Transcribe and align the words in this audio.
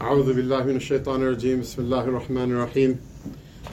أعوذ 0.00 0.32
بالله 0.34 0.64
من 0.64 0.76
الشيطان 0.76 1.22
الرجيم. 1.22 1.60
بسم 1.60 1.82
الله 1.82 2.04
الرحمن 2.04 2.52
الرحيم. 2.52 3.00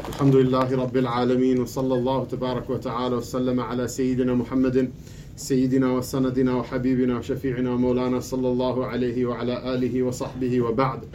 الحمد 0.10 0.36
لله 0.36 0.76
رب 0.76 0.98
العالمين 0.98 1.60
وصلى 1.60 1.94
الله 1.94 2.26
تبارك 2.26 2.70
وتعالى 2.70 3.16
وسلم 3.16 3.60
على 3.60 3.88
سيدنا 3.88 4.34
محمد 4.34 4.92
سيدنا 5.36 5.92
وسندنا 5.92 6.56
وحبيبنا 6.56 7.18
وشفيعنا 7.18 7.70
ومولانا 7.72 8.20
صلى 8.20 8.48
الله 8.48 8.86
عليه 8.86 9.26
وعلى 9.26 9.74
آله 9.74 10.04
وصحبه 10.04 10.62
وبعد. 10.62 11.08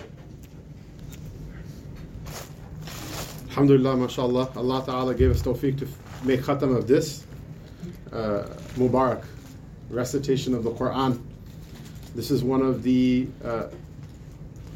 Alhamdulillah, 3.50 3.96
mashallah, 3.96 4.48
Allah 4.56 4.82
Ta'ala 4.86 5.14
gave 5.14 5.30
us 5.30 5.42
tawfiq 5.42 5.78
to 5.80 5.88
make 6.24 6.40
khatam 6.40 6.74
of 6.74 6.88
this 6.88 7.26
uh, 8.12 8.44
Mubarak 8.78 9.24
recitation 9.90 10.54
of 10.54 10.64
the 10.64 10.70
Quran. 10.70 11.20
This 12.14 12.30
is 12.30 12.42
one 12.42 12.62
of 12.62 12.82
the 12.82 13.26
uh, 13.44 13.64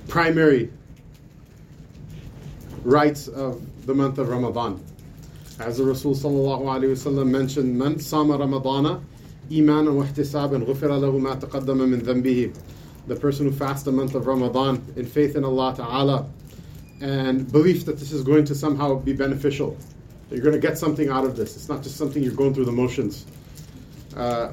primary 0.08 0.72
rites 2.84 3.28
of 3.28 3.86
the 3.86 3.94
month 3.94 4.18
of 4.18 4.30
Ramadan. 4.30 4.84
As 5.60 5.78
the 5.78 5.84
Rasul 5.84 6.16
sallallahu 6.16 6.64
alaihi 6.64 6.92
wasallam 6.92 7.30
mentioned, 7.30 7.78
"Man 7.78 8.00
sama 8.00 8.38
Ramadana 8.38 9.02
imanan 9.50 9.96
wa 9.96 10.04
ihtisaban 10.04 10.66
ghufira 10.66 11.00
lahu 11.00 11.20
ma 11.20 11.36
taqaddama 11.36 11.88
min 11.88 12.02
dhanbihi." 12.02 12.54
The 13.08 13.16
person 13.16 13.46
who 13.48 13.52
fasts 13.52 13.84
the 13.84 13.92
month 13.92 14.16
of 14.16 14.28
Ramadan 14.28 14.82
in 14.96 15.06
faith 15.06 15.36
in 15.36 15.44
Allah 15.44 15.76
Ta'ala 15.76 16.26
and 17.02 17.52
belief 17.52 17.86
that 17.86 17.98
this 17.98 18.12
is 18.12 18.24
going 18.24 18.46
to 18.46 18.56
somehow 18.56 18.96
be 18.96 19.14
beneficial. 19.14 19.76
That 20.30 20.36
you're 20.36 20.46
going 20.46 20.60
to 20.60 20.66
get 20.66 20.78
something 20.78 21.10
out 21.10 21.26
of 21.26 21.36
this. 21.36 21.56
It's 21.56 21.68
not 21.68 21.84
just 21.84 21.98
something 21.98 22.24
you're 22.24 22.34
going 22.34 22.54
through 22.54 22.66
the 22.66 22.72
motions. 22.72 23.26
Uh, 24.16 24.52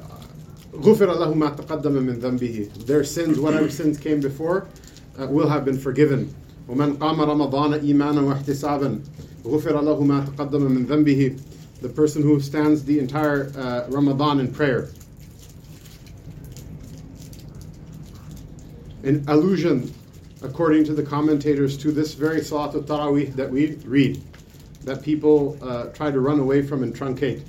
غُفِرَ 0.73 1.07
لَهُ 1.07 1.33
مَا 1.35 1.55
تَقَدَّمَ 1.55 1.93
مِنْ 1.93 2.19
ذَنْبِهِ 2.19 2.85
Their 2.85 3.03
sins, 3.03 3.39
whatever 3.39 3.69
sins 3.69 3.97
came 3.97 4.19
before, 4.19 4.67
uh, 5.20 5.26
will 5.26 5.48
have 5.48 5.64
been 5.64 5.78
forgiven. 5.78 6.34
ومن 6.68 6.96
قام 6.98 7.20
رمضان 7.20 7.74
إيمانا 7.74 8.20
واحتسابا 8.20 9.00
غفر 9.44 9.80
له 9.80 10.02
ما 10.02 10.24
تقدم 10.24 10.62
من 10.62 10.86
ذنبه 10.86 11.38
The 11.82 11.88
person 11.90 12.22
who 12.22 12.40
stands 12.40 12.82
the 12.84 12.98
entire 12.98 13.52
uh, 13.58 13.86
Ramadan 13.90 14.40
in 14.40 14.50
prayer. 14.50 14.88
An 19.02 19.22
allusion, 19.28 19.92
according 20.42 20.84
to 20.84 20.94
the 20.94 21.02
commentators, 21.02 21.76
to 21.78 21.92
this 21.92 22.14
very 22.14 22.40
Salatul 22.40 22.86
Taraweeh 22.86 23.34
that 23.36 23.50
we 23.50 23.74
read, 23.84 24.22
that 24.84 25.02
people 25.02 25.58
uh, 25.60 25.88
try 25.88 26.10
to 26.10 26.20
run 26.20 26.40
away 26.40 26.62
from 26.62 26.82
and 26.82 26.94
truncate. 26.94 27.42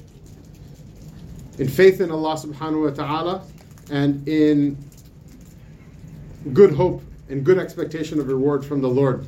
In 1.57 1.69
faith 1.69 2.02
in 2.02 2.11
Allah 2.11 2.35
subhanahu 2.35 2.89
wa 2.89 2.89
ta'ala 2.89 3.44
and 3.89 4.27
in 4.27 4.77
good 6.52 6.73
hope 6.73 7.02
and 7.28 7.44
good 7.44 7.58
expectation 7.58 8.20
of 8.20 8.28
reward 8.28 8.64
from 8.64 8.80
the 8.80 8.88
Lord. 8.88 9.26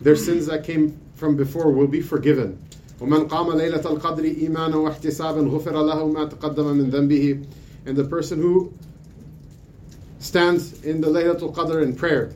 Their 0.00 0.16
sins 0.16 0.46
that 0.46 0.64
came 0.64 0.98
from 1.14 1.36
before 1.36 1.70
will 1.70 1.86
be 1.86 2.00
forgiven. 2.00 2.58
ومن 3.00 3.28
قام 3.28 3.52
ليلة 3.58 3.84
القدر 3.84 4.24
إيمانا 4.24 4.76
واحتسابا 4.76 5.40
غفر 5.40 5.72
له 5.72 6.06
ما 6.06 6.24
تقدم 6.24 6.76
من 6.76 6.90
ذنبه 6.90 7.44
and 7.86 7.96
the 7.96 8.04
person 8.04 8.40
who 8.40 8.72
stands 10.20 10.84
in 10.84 11.00
the 11.00 11.08
Laylatul 11.08 11.52
Qadr 11.52 11.82
in 11.82 11.96
prayer 11.96 12.32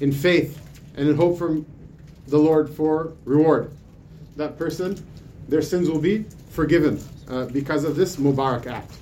in 0.00 0.12
faith 0.12 0.60
and 0.96 1.08
in 1.08 1.16
hope 1.16 1.38
from 1.38 1.64
the 2.26 2.38
Lord 2.38 2.68
for 2.68 3.12
reward. 3.24 3.70
That 4.36 4.58
person, 4.58 5.02
their 5.48 5.62
sins 5.62 5.88
will 5.88 6.00
be 6.00 6.24
forgiven 6.50 7.02
uh, 7.28 7.46
because 7.46 7.84
of 7.84 7.96
this 7.96 8.16
Mubarak 8.16 8.66
act. 8.66 8.92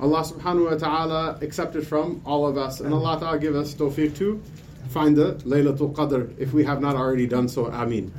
Allah 0.00 0.22
subhanahu 0.22 0.70
wa 0.70 0.76
ta'ala 0.76 1.38
accepted 1.40 1.86
from 1.86 2.20
all 2.24 2.46
of 2.46 2.58
us, 2.58 2.80
and 2.80 2.92
Allah 2.92 3.18
ta'ala 3.18 3.38
give 3.38 3.54
us 3.54 3.74
tawfiq 3.74 4.16
to 4.16 4.42
find 4.88 5.16
the 5.16 5.34
Laylatul 5.46 5.94
Qadr 5.94 6.36
if 6.38 6.52
we 6.52 6.64
have 6.64 6.80
not 6.80 6.96
already 6.96 7.26
done 7.26 7.48
so. 7.48 7.66
Ameen. 7.66 8.12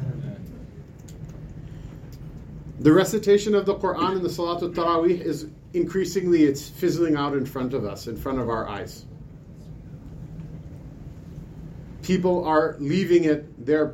The 2.80 2.92
recitation 2.92 3.56
of 3.56 3.66
the 3.66 3.76
Quran 3.76 4.18
and 4.18 4.22
the 4.26 4.30
Salatul 4.30 4.74
Taraweeh 4.74 5.22
is 5.22 5.48
increasingly 5.74 6.44
it's 6.44 6.68
fizzling 6.68 7.16
out 7.16 7.34
in 7.34 7.46
front 7.46 7.74
of 7.74 7.86
us, 7.86 8.08
in 8.08 8.16
front 8.16 8.40
of 8.40 8.50
our 8.50 8.68
eyes 8.68 9.06
people 12.06 12.46
are 12.46 12.76
leaving 12.80 13.24
it. 13.24 13.66
They're, 13.66 13.92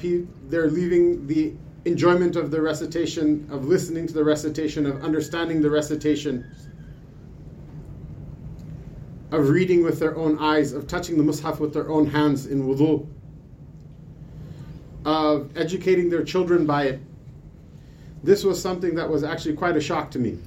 they're 0.50 0.70
leaving 0.70 1.28
the 1.28 1.54
enjoyment 1.86 2.36
of 2.36 2.52
the 2.52 2.62
recitation, 2.62 3.48
of 3.50 3.66
listening 3.66 4.06
to 4.08 4.14
the 4.14 4.24
recitation, 4.24 4.86
of 4.86 5.04
understanding 5.04 5.62
the 5.62 5.70
recitation, 5.70 6.46
of 9.32 9.50
reading 9.50 9.84
with 9.84 10.00
their 10.00 10.16
own 10.18 10.38
eyes, 10.40 10.74
of 10.74 10.88
touching 10.88 11.18
the 11.18 11.24
mushaf 11.24 11.60
with 11.60 11.74
their 11.74 11.90
own 11.90 12.06
hands 12.06 12.46
in 12.48 12.68
wudu, 12.68 13.06
of 15.06 15.56
educating 15.58 16.10
their 16.10 16.24
children 16.24 16.66
by 16.66 16.84
it. 16.84 17.00
This 18.24 18.44
was 18.44 18.62
something 18.62 18.94
that 18.96 19.10
was 19.10 19.24
actually 19.24 19.56
quite 19.56 19.78
a 19.78 19.82
shock 19.82 20.12
to 20.12 20.20
me. 20.20 20.38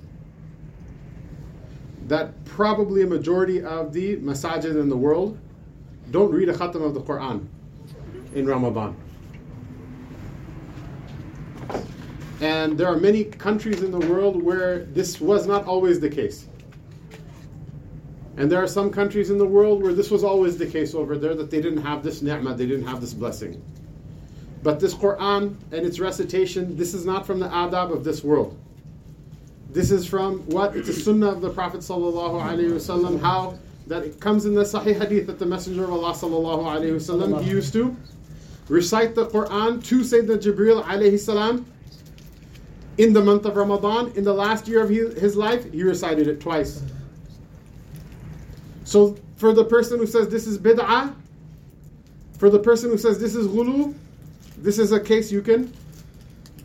That 2.07 2.45
probably 2.45 3.03
a 3.03 3.07
majority 3.07 3.63
of 3.63 3.93
the 3.93 4.17
masajid 4.19 4.79
in 4.79 4.89
the 4.89 4.97
world 4.97 5.39
don't 6.11 6.31
read 6.31 6.51
a 6.51 6.53
khatam 6.53 6.83
of 6.85 6.95
the 6.95 7.01
Quran 7.01 7.47
in 8.35 8.47
Ramadan. 8.47 8.95
And 12.41 12.77
there 12.77 12.89
are 12.89 12.99
many 12.99 13.25
countries 13.25 13.83
in 13.83 13.91
the 13.91 14.07
world 14.07 14.43
where 14.43 14.81
this 14.85 15.21
was 15.21 15.47
not 15.47 15.65
always 15.65 15.99
the 15.99 16.11
case. 16.11 16.47
And 18.37 18.51
there 18.51 18.63
are 18.63 18.69
some 18.69 18.91
countries 18.91 19.31
in 19.31 19.39
the 19.39 19.47
world 19.47 19.83
where 19.83 19.93
this 19.93 20.11
was 20.11 20.25
always 20.25 20.59
the 20.59 20.67
case 20.67 20.95
over 20.95 21.17
there, 21.17 21.35
that 21.35 21.51
they 21.51 21.61
didn't 21.61 21.83
have 21.83 22.03
this 22.03 22.21
ni'mah, 22.21 22.55
they 22.55 22.67
didn't 22.67 22.87
have 22.87 23.01
this 23.01 23.15
blessing. 23.15 23.63
But 24.63 24.81
this 24.81 24.95
Quran 24.95 25.57
and 25.73 25.87
its 25.87 26.01
recitation, 26.01 26.77
this 26.77 26.95
is 26.95 27.05
not 27.05 27.27
from 27.27 27.39
the 27.39 27.49
adab 27.49 27.93
of 27.93 28.03
this 28.03 28.25
world. 28.25 28.59
This 29.71 29.91
is 29.91 30.07
from 30.07 30.39
what? 30.47 30.77
It's 30.77 30.89
a 30.89 30.93
sunnah 30.93 31.29
of 31.29 31.41
the 31.41 31.51
Prophet 31.51 31.81
wasallam. 31.81 33.21
How 33.21 33.59
that 33.87 34.05
it 34.05 34.21
comes 34.21 34.47
in 34.47 34.55
the 34.55 34.63
Sahih 34.63 34.99
Hadith 34.99 35.27
that 35.27 35.39
the 35.39 35.47
Messenger 35.47 35.85
of 35.85 35.93
Allah 35.93 36.13
wasallam 36.15 37.43
he 37.43 37.51
used 37.51 37.73
to 37.75 37.95
recite 38.69 39.15
the 39.15 39.27
Quran 39.27 39.85
to 39.85 40.01
Sayyidina 40.01 40.39
Jibril 40.39 40.83
alayhi 40.85 41.65
in 42.97 43.13
the 43.13 43.21
month 43.21 43.45
of 43.45 43.57
Ramadan. 43.57 44.13
In 44.15 44.25
the 44.25 44.33
last 44.33 44.67
year 44.69 44.83
of 44.83 44.89
his 44.89 45.37
life, 45.37 45.71
he 45.73 45.83
recited 45.83 46.29
it 46.29 46.41
twice. 46.41 46.83
So 48.85 49.17
for 49.37 49.53
the 49.53 49.65
person 49.65 49.99
who 49.99 50.07
says 50.07 50.29
this 50.29 50.47
is 50.47 50.59
bid'ah, 50.59 51.15
for 52.39 52.51
the 52.51 52.59
person 52.59 52.91
who 52.91 52.99
says 52.99 53.19
this 53.19 53.35
is 53.35 53.49
ghulu, 53.49 53.95
this 54.59 54.79
is 54.79 54.93
a 54.93 55.01
case 55.01 55.33
you 55.33 55.43
can 55.43 55.73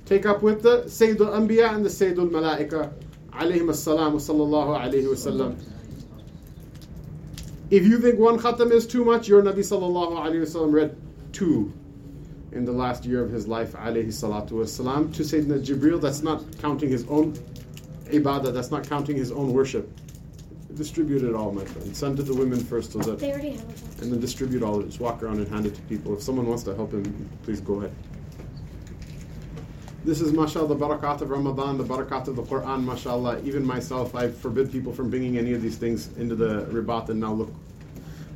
take 0.05 0.25
up 0.25 0.41
with 0.41 0.61
the 0.61 0.83
Sayyidul 0.83 1.17
Anbiya 1.17 1.73
and 1.73 1.85
the 1.85 1.89
Sayyidul 1.89 2.29
Malaika 2.29 2.91
alayhim 3.31 3.69
as-salam 3.69 4.13
sallallahu 4.15 4.77
alayhi 4.77 5.05
wasallam. 5.05 5.57
If 7.69 7.85
you 7.85 7.99
think 7.99 8.19
one 8.19 8.39
khatam 8.39 8.71
is 8.71 8.87
too 8.87 9.05
much, 9.05 9.27
your 9.27 9.43
Nabi 9.43 9.59
sallallahu 9.59 10.17
alayhi 10.17 10.41
wasallam 10.41 10.73
read 10.73 10.97
two 11.31 11.71
in 12.51 12.65
the 12.65 12.71
last 12.71 13.05
year 13.05 13.23
of 13.23 13.31
his 13.31 13.47
life, 13.47 13.73
alayhi 13.73 14.07
salatu 14.07 14.51
wasalam, 14.51 15.13
to 15.15 15.21
Sayyidina 15.21 15.63
Jibril, 15.63 16.01
that's 16.01 16.21
not 16.21 16.43
counting 16.59 16.89
his 16.89 17.05
own 17.07 17.33
ibadah, 18.07 18.51
that's 18.51 18.71
not 18.71 18.89
counting 18.89 19.15
his 19.15 19.31
own 19.31 19.53
worship. 19.53 19.87
Distribute 20.79 21.23
it 21.23 21.35
all, 21.35 21.51
my 21.51 21.65
friend. 21.65 21.93
Send 21.93 22.15
to 22.15 22.23
the 22.23 22.33
women 22.33 22.57
first 22.57 22.93
so 22.93 22.99
that. 22.99 23.19
They 23.19 23.33
already 23.33 23.49
have 23.49 23.69
it. 23.69 24.01
And 24.01 24.13
then 24.13 24.21
distribute 24.21 24.63
all 24.63 24.77
of 24.77 24.83
it. 24.83 24.85
Just 24.85 25.01
walk 25.01 25.21
around 25.21 25.39
and 25.39 25.47
hand 25.49 25.65
it 25.65 25.75
to 25.75 25.81
people. 25.81 26.13
If 26.13 26.23
someone 26.23 26.47
wants 26.47 26.63
to 26.63 26.73
help 26.73 26.93
him, 26.93 27.29
please 27.43 27.59
go 27.59 27.79
ahead. 27.79 27.91
This 30.05 30.21
is, 30.21 30.31
mashallah, 30.31 30.69
the 30.69 30.77
barakat 30.77 31.19
of 31.19 31.31
Ramadan, 31.31 31.77
the 31.77 31.83
barakat 31.83 32.29
of 32.29 32.37
the 32.37 32.43
Quran, 32.43 32.85
mashallah. 32.85 33.41
Even 33.43 33.65
myself, 33.65 34.15
I 34.15 34.29
forbid 34.29 34.71
people 34.71 34.93
from 34.93 35.09
bringing 35.09 35.37
any 35.37 35.51
of 35.51 35.61
these 35.61 35.75
things 35.75 36.15
into 36.15 36.33
the 36.33 36.61
ribat, 36.67 37.09
and 37.09 37.19
now 37.19 37.33
look 37.33 37.53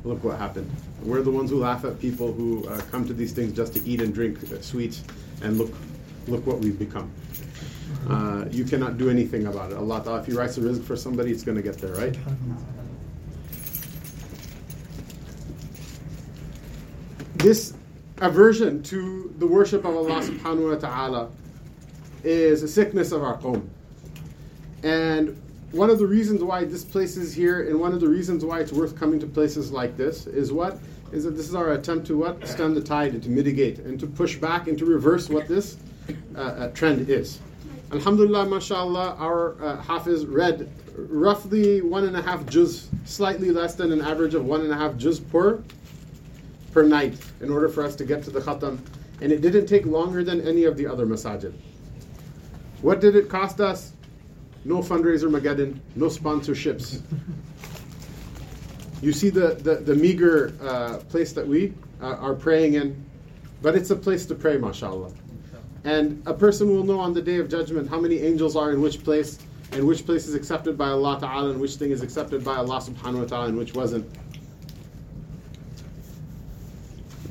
look 0.04 0.22
what 0.22 0.38
happened. 0.38 0.70
We're 1.02 1.22
the 1.22 1.30
ones 1.30 1.48
who 1.48 1.60
laugh 1.60 1.86
at 1.86 1.98
people 1.98 2.30
who 2.30 2.68
uh, 2.68 2.82
come 2.90 3.06
to 3.06 3.14
these 3.14 3.32
things 3.32 3.54
just 3.54 3.72
to 3.72 3.88
eat 3.88 4.02
and 4.02 4.12
drink 4.12 4.38
uh, 4.52 4.60
sweets, 4.60 5.02
and 5.40 5.56
look, 5.56 5.72
look 6.26 6.46
what 6.46 6.58
we've 6.58 6.78
become. 6.78 7.10
Uh, 8.08 8.44
you 8.50 8.64
cannot 8.64 8.98
do 8.98 9.08
anything 9.08 9.46
about 9.46 9.72
it. 9.72 9.78
Allah 9.78 10.02
Ta'ala, 10.02 10.20
if 10.20 10.26
He 10.26 10.32
writes 10.32 10.58
a 10.58 10.60
rizq 10.60 10.84
for 10.84 10.96
somebody, 10.96 11.30
it's 11.30 11.42
going 11.42 11.56
to 11.56 11.62
get 11.62 11.78
there, 11.78 11.94
right? 11.94 12.16
This 17.36 17.74
aversion 18.18 18.82
to 18.84 19.34
the 19.38 19.46
worship 19.46 19.84
of 19.84 19.96
Allah 19.96 20.20
subhanahu 20.22 20.70
wa 20.70 20.76
ta'ala 20.76 21.30
is 22.22 22.62
a 22.62 22.68
sickness 22.68 23.12
of 23.12 23.22
our 23.22 23.38
qawm. 23.38 23.66
And 24.82 25.40
one 25.72 25.90
of 25.90 25.98
the 25.98 26.06
reasons 26.06 26.42
why 26.42 26.64
this 26.64 26.84
place 26.84 27.16
is 27.16 27.34
here 27.34 27.68
and 27.68 27.78
one 27.78 27.92
of 27.92 28.00
the 28.00 28.08
reasons 28.08 28.44
why 28.44 28.60
it's 28.60 28.72
worth 28.72 28.96
coming 28.96 29.18
to 29.20 29.26
places 29.26 29.72
like 29.72 29.96
this 29.96 30.26
is 30.26 30.52
what 30.52 30.78
is 31.12 31.24
that 31.24 31.36
this 31.36 31.48
is 31.48 31.54
our 31.54 31.72
attempt 31.72 32.06
to 32.06 32.16
what 32.16 32.46
stem 32.46 32.74
the 32.74 32.80
tide 32.80 33.12
and 33.12 33.22
to 33.22 33.28
mitigate 33.28 33.78
and 33.80 33.98
to 33.98 34.06
push 34.06 34.36
back 34.36 34.68
and 34.68 34.78
to 34.78 34.84
reverse 34.84 35.28
what 35.28 35.48
this 35.48 35.76
uh, 36.36 36.40
uh, 36.40 36.68
trend 36.68 37.08
is 37.10 37.40
alhamdulillah 37.92 38.46
mashallah 38.46 39.16
our 39.18 39.62
uh, 39.62 39.76
hafiz 39.82 40.26
read 40.26 40.70
roughly 40.96 41.82
one 41.82 42.04
and 42.04 42.16
a 42.16 42.22
half 42.22 42.44
juz 42.46 42.88
slightly 43.04 43.50
less 43.50 43.74
than 43.74 43.92
an 43.92 44.00
average 44.00 44.34
of 44.34 44.44
one 44.44 44.60
and 44.60 44.72
a 44.72 44.76
half 44.76 44.96
juz 44.96 45.20
per 45.20 45.62
per 46.74 46.82
night 46.82 47.16
in 47.40 47.50
order 47.50 47.68
for 47.68 47.84
us 47.84 47.94
to 47.94 48.04
get 48.04 48.22
to 48.24 48.30
the 48.30 48.40
khatam. 48.40 48.78
And 49.22 49.30
it 49.30 49.40
didn't 49.40 49.66
take 49.66 49.86
longer 49.86 50.24
than 50.24 50.46
any 50.46 50.64
of 50.64 50.76
the 50.76 50.86
other 50.86 51.06
masajid. 51.06 51.54
What 52.82 53.00
did 53.00 53.14
it 53.16 53.28
cost 53.28 53.60
us? 53.60 53.92
No 54.64 54.78
fundraiser 54.78 55.30
Mageddon, 55.30 55.78
no 55.94 56.06
sponsorships. 56.06 57.00
You 59.00 59.12
see 59.12 59.30
the, 59.30 59.54
the, 59.54 59.76
the 59.76 59.94
meager 59.94 60.54
uh, 60.60 60.98
place 61.08 61.32
that 61.32 61.46
we 61.46 61.74
uh, 62.02 62.16
are 62.16 62.34
praying 62.34 62.74
in, 62.74 63.04
but 63.62 63.76
it's 63.76 63.90
a 63.90 63.96
place 63.96 64.26
to 64.26 64.34
pray, 64.34 64.56
mashallah. 64.56 65.12
And 65.84 66.22
a 66.26 66.32
person 66.32 66.68
will 66.68 66.82
know 66.82 66.98
on 66.98 67.12
the 67.12 67.20
day 67.20 67.36
of 67.36 67.48
judgment 67.48 67.88
how 67.88 68.00
many 68.00 68.18
angels 68.20 68.56
are 68.56 68.72
in 68.72 68.80
which 68.80 69.04
place, 69.04 69.38
and 69.72 69.86
which 69.86 70.06
place 70.06 70.26
is 70.26 70.34
accepted 70.34 70.78
by 70.78 70.88
Allah 70.88 71.18
Ta'ala, 71.20 71.50
and 71.50 71.60
which 71.60 71.74
thing 71.74 71.90
is 71.90 72.02
accepted 72.02 72.42
by 72.42 72.56
Allah 72.56 72.80
Subhanahu 72.80 73.20
wa 73.20 73.24
Ta'ala, 73.24 73.46
and 73.46 73.58
which 73.58 73.74
wasn't. 73.74 74.10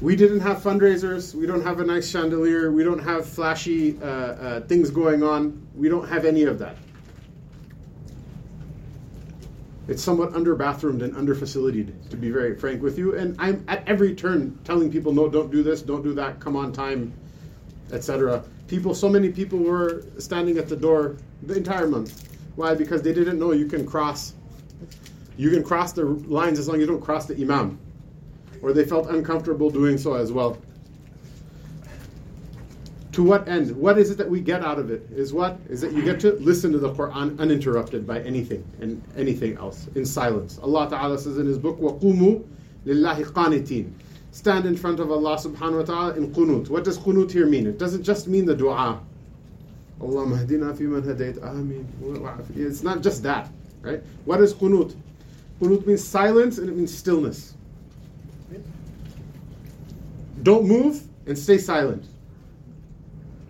We 0.01 0.15
didn't 0.15 0.41
have 0.41 0.57
fundraisers. 0.57 1.33
We 1.33 1.47
don't 1.47 1.63
have 1.63 1.79
a 1.79 1.85
nice 1.85 2.09
chandelier. 2.09 2.71
We 2.71 2.83
don't 2.83 2.99
have 2.99 3.25
flashy 3.25 3.97
uh, 4.01 4.05
uh, 4.05 4.61
things 4.61 4.89
going 4.89 5.23
on. 5.23 5.65
We 5.75 5.89
don't 5.89 6.07
have 6.07 6.25
any 6.25 6.43
of 6.43 6.59
that. 6.59 6.75
It's 9.87 10.03
somewhat 10.03 10.33
under 10.33 10.55
bathroomed 10.55 11.01
and 11.01 11.15
under 11.15 11.35
facilitated, 11.35 12.09
to 12.09 12.17
be 12.17 12.29
very 12.29 12.55
frank 12.55 12.81
with 12.81 12.97
you. 12.97 13.15
And 13.15 13.35
I'm 13.39 13.65
at 13.67 13.87
every 13.87 14.15
turn 14.15 14.57
telling 14.63 14.91
people, 14.91 15.11
no, 15.11 15.27
don't 15.27 15.51
do 15.51 15.63
this, 15.63 15.81
don't 15.81 16.03
do 16.03 16.13
that, 16.13 16.39
come 16.39 16.55
on 16.55 16.71
time, 16.71 17.13
etc. 17.93 18.43
People, 18.67 18.93
so 18.93 19.07
many 19.07 19.29
people 19.29 19.59
were 19.59 20.03
standing 20.17 20.57
at 20.57 20.67
the 20.67 20.75
door 20.75 21.17
the 21.43 21.55
entire 21.55 21.87
month. 21.87 22.27
Why? 22.55 22.75
Because 22.75 23.01
they 23.01 23.13
didn't 23.13 23.39
know 23.39 23.51
you 23.51 23.65
can 23.67 23.85
cross. 23.85 24.33
You 25.37 25.49
can 25.49 25.63
cross 25.63 25.93
the 25.93 26.05
lines 26.05 26.59
as 26.59 26.67
long 26.67 26.77
as 26.77 26.81
you 26.81 26.87
don't 26.87 27.01
cross 27.01 27.25
the 27.25 27.35
imam, 27.35 27.79
or 28.61 28.73
they 28.73 28.85
felt 28.85 29.09
uncomfortable 29.09 29.69
doing 29.69 29.97
so 29.97 30.13
as 30.13 30.31
well. 30.31 30.57
To 33.13 33.23
what 33.23 33.47
end? 33.47 33.75
What 33.75 33.99
is 33.99 34.09
it 34.09 34.17
that 34.17 34.29
we 34.29 34.41
get 34.41 34.63
out 34.63 34.79
of 34.79 34.89
it? 34.89 35.07
Is 35.11 35.33
what 35.33 35.59
is 35.69 35.81
that 35.81 35.93
you 35.93 36.01
get 36.01 36.19
to 36.21 36.33
listen 36.33 36.71
to 36.71 36.79
the 36.79 36.91
Quran 36.91 37.39
uninterrupted 37.39 38.07
by 38.07 38.21
anything 38.21 38.63
and 38.81 39.01
anything 39.15 39.55
else 39.57 39.87
in 39.93 40.03
silence. 40.03 40.59
Allah 40.61 40.89
Taala 40.89 41.19
says 41.19 41.37
in 41.37 41.45
His 41.45 41.59
book, 41.59 41.79
"Waqumu 41.79 42.43
lillahi 42.85 43.23
qanitin." 43.25 43.91
Stand 44.33 44.65
in 44.65 44.75
front 44.75 44.99
of 44.99 45.09
Allah 45.09 45.37
Subhanahu 45.37 45.79
wa 45.79 45.85
Ta'ala 45.85 46.13
in 46.15 46.33
qunut. 46.33 46.67
What 46.67 46.83
does 46.83 46.97
qunut 46.97 47.31
here 47.31 47.45
mean? 47.45 47.65
It 47.65 47.77
doesn't 47.77 48.03
just 48.03 48.27
mean 48.27 48.45
the 48.45 48.55
dua. 48.55 48.99
Allah 50.01 50.25
mahdina 50.25 50.77
fi 50.77 50.83
man 50.83 51.03
hadayt. 51.03 51.41
Ameen. 51.41 51.87
It's 52.57 52.83
not 52.83 53.01
just 53.01 53.23
that, 53.23 53.49
right? 53.81 54.03
What 54.25 54.41
is 54.41 54.53
qunut? 54.53 54.93
Qunut 55.61 55.87
means 55.87 56.03
silence 56.03 56.57
and 56.57 56.67
it 56.67 56.75
means 56.75 56.93
stillness. 56.93 57.53
Don't 60.41 60.67
move 60.67 61.01
and 61.25 61.39
stay 61.39 61.57
silent 61.57 62.03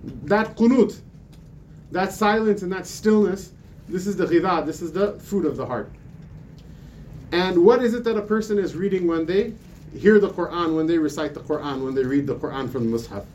that 0.04 0.56
qunut, 0.56 1.00
that 1.92 2.12
silence 2.12 2.62
and 2.62 2.72
that 2.72 2.86
stillness, 2.86 3.52
this 3.88 4.08
is 4.08 4.16
the 4.16 4.26
ghidha, 4.26 4.66
this 4.66 4.82
is 4.82 4.92
the 4.92 5.14
fruit 5.20 5.46
of 5.46 5.58
the 5.58 5.66
heart. 5.66 5.92
And 7.32 7.64
what 7.64 7.84
is 7.84 7.94
it 7.94 8.04
that 8.04 8.18
a 8.18 8.22
person 8.22 8.60
is 8.60 8.76
reading 8.76 9.08
when 9.08 9.26
they 9.26 9.54
hear 9.98 10.20
the 10.20 10.30
Quran, 10.30 10.76
when 10.76 10.88
they 10.88 10.98
recite 10.98 11.34
the 11.34 11.40
Quran, 11.40 11.84
when 11.84 11.96
they 11.96 12.04
read 12.04 12.28
the 12.28 12.36
Quran 12.36 12.72
from 12.72 12.90
the 12.90 12.98
Mus'haf? 12.98 13.26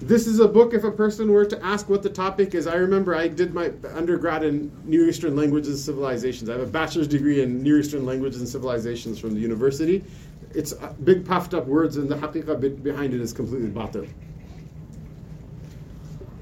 This 0.00 0.28
is 0.28 0.38
a 0.38 0.46
book, 0.46 0.74
if 0.74 0.84
a 0.84 0.92
person 0.92 1.32
were 1.32 1.44
to 1.44 1.64
ask 1.64 1.88
what 1.88 2.04
the 2.04 2.10
topic 2.10 2.54
is. 2.54 2.68
I 2.68 2.76
remember 2.76 3.16
I 3.16 3.26
did 3.26 3.52
my 3.52 3.72
undergrad 3.94 4.44
in 4.44 4.70
Near 4.84 5.08
Eastern 5.08 5.34
Languages 5.34 5.70
and 5.70 5.78
Civilizations. 5.78 6.48
I 6.48 6.52
have 6.52 6.62
a 6.62 6.66
bachelor's 6.66 7.08
degree 7.08 7.42
in 7.42 7.64
Near 7.64 7.80
Eastern 7.80 8.06
Languages 8.06 8.40
and 8.40 8.48
Civilizations 8.48 9.18
from 9.18 9.34
the 9.34 9.40
university. 9.40 10.04
It's 10.54 10.72
uh, 10.72 10.94
big 11.02 11.26
puffed 11.26 11.52
up 11.52 11.66
words, 11.66 11.96
and 11.96 12.08
the 12.08 12.14
haqiqah 12.14 12.82
behind 12.82 13.12
it 13.12 13.20
is 13.20 13.32
completely 13.32 13.70
batil. 13.70 14.08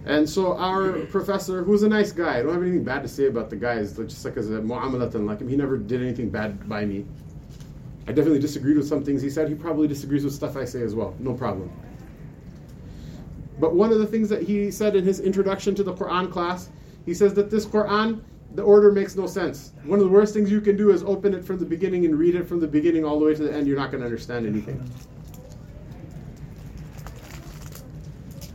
And 0.04 0.28
so 0.28 0.56
our 0.56 0.92
professor, 1.06 1.64
who's 1.64 1.82
a 1.82 1.88
nice 1.88 2.12
guy, 2.12 2.38
I 2.38 2.42
don't 2.42 2.52
have 2.52 2.62
anything 2.62 2.84
bad 2.84 3.02
to 3.02 3.08
say 3.08 3.26
about 3.26 3.50
the 3.50 3.56
guy, 3.56 3.74
is 3.74 3.96
just 3.96 4.24
like 4.24 4.36
as 4.36 4.50
a 4.50 4.60
mu'amalatan, 4.60 5.26
like 5.26 5.40
him, 5.40 5.48
he 5.48 5.56
never 5.56 5.78
did 5.78 6.02
anything 6.02 6.28
bad 6.28 6.68
by 6.68 6.84
me. 6.84 7.06
I 8.08 8.12
definitely 8.12 8.38
disagreed 8.38 8.76
with 8.76 8.86
some 8.86 9.04
things 9.04 9.20
he 9.20 9.30
said. 9.30 9.48
He 9.48 9.54
probably 9.54 9.88
disagrees 9.88 10.24
with 10.24 10.32
stuff 10.32 10.56
I 10.56 10.64
say 10.64 10.82
as 10.82 10.94
well. 10.94 11.14
No 11.18 11.34
problem. 11.34 11.70
But 13.58 13.74
one 13.74 13.90
of 13.90 13.98
the 13.98 14.06
things 14.06 14.28
that 14.28 14.42
he 14.42 14.70
said 14.70 14.94
in 14.94 15.04
his 15.04 15.20
introduction 15.20 15.74
to 15.74 15.82
the 15.82 15.92
Quran 15.92 16.30
class, 16.30 16.68
he 17.04 17.14
says 17.14 17.34
that 17.34 17.50
this 17.50 17.66
Quran, 17.66 18.20
the 18.54 18.62
order 18.62 18.92
makes 18.92 19.16
no 19.16 19.26
sense. 19.26 19.72
One 19.84 19.98
of 19.98 20.04
the 20.04 20.10
worst 20.10 20.34
things 20.34 20.50
you 20.50 20.60
can 20.60 20.76
do 20.76 20.90
is 20.90 21.02
open 21.02 21.34
it 21.34 21.44
from 21.44 21.58
the 21.58 21.64
beginning 21.64 22.04
and 22.04 22.16
read 22.18 22.34
it 22.34 22.46
from 22.46 22.60
the 22.60 22.66
beginning 22.66 23.04
all 23.04 23.18
the 23.18 23.24
way 23.24 23.34
to 23.34 23.42
the 23.42 23.52
end. 23.52 23.66
You're 23.66 23.78
not 23.78 23.90
going 23.90 24.00
to 24.00 24.06
understand 24.06 24.46
anything. 24.46 24.88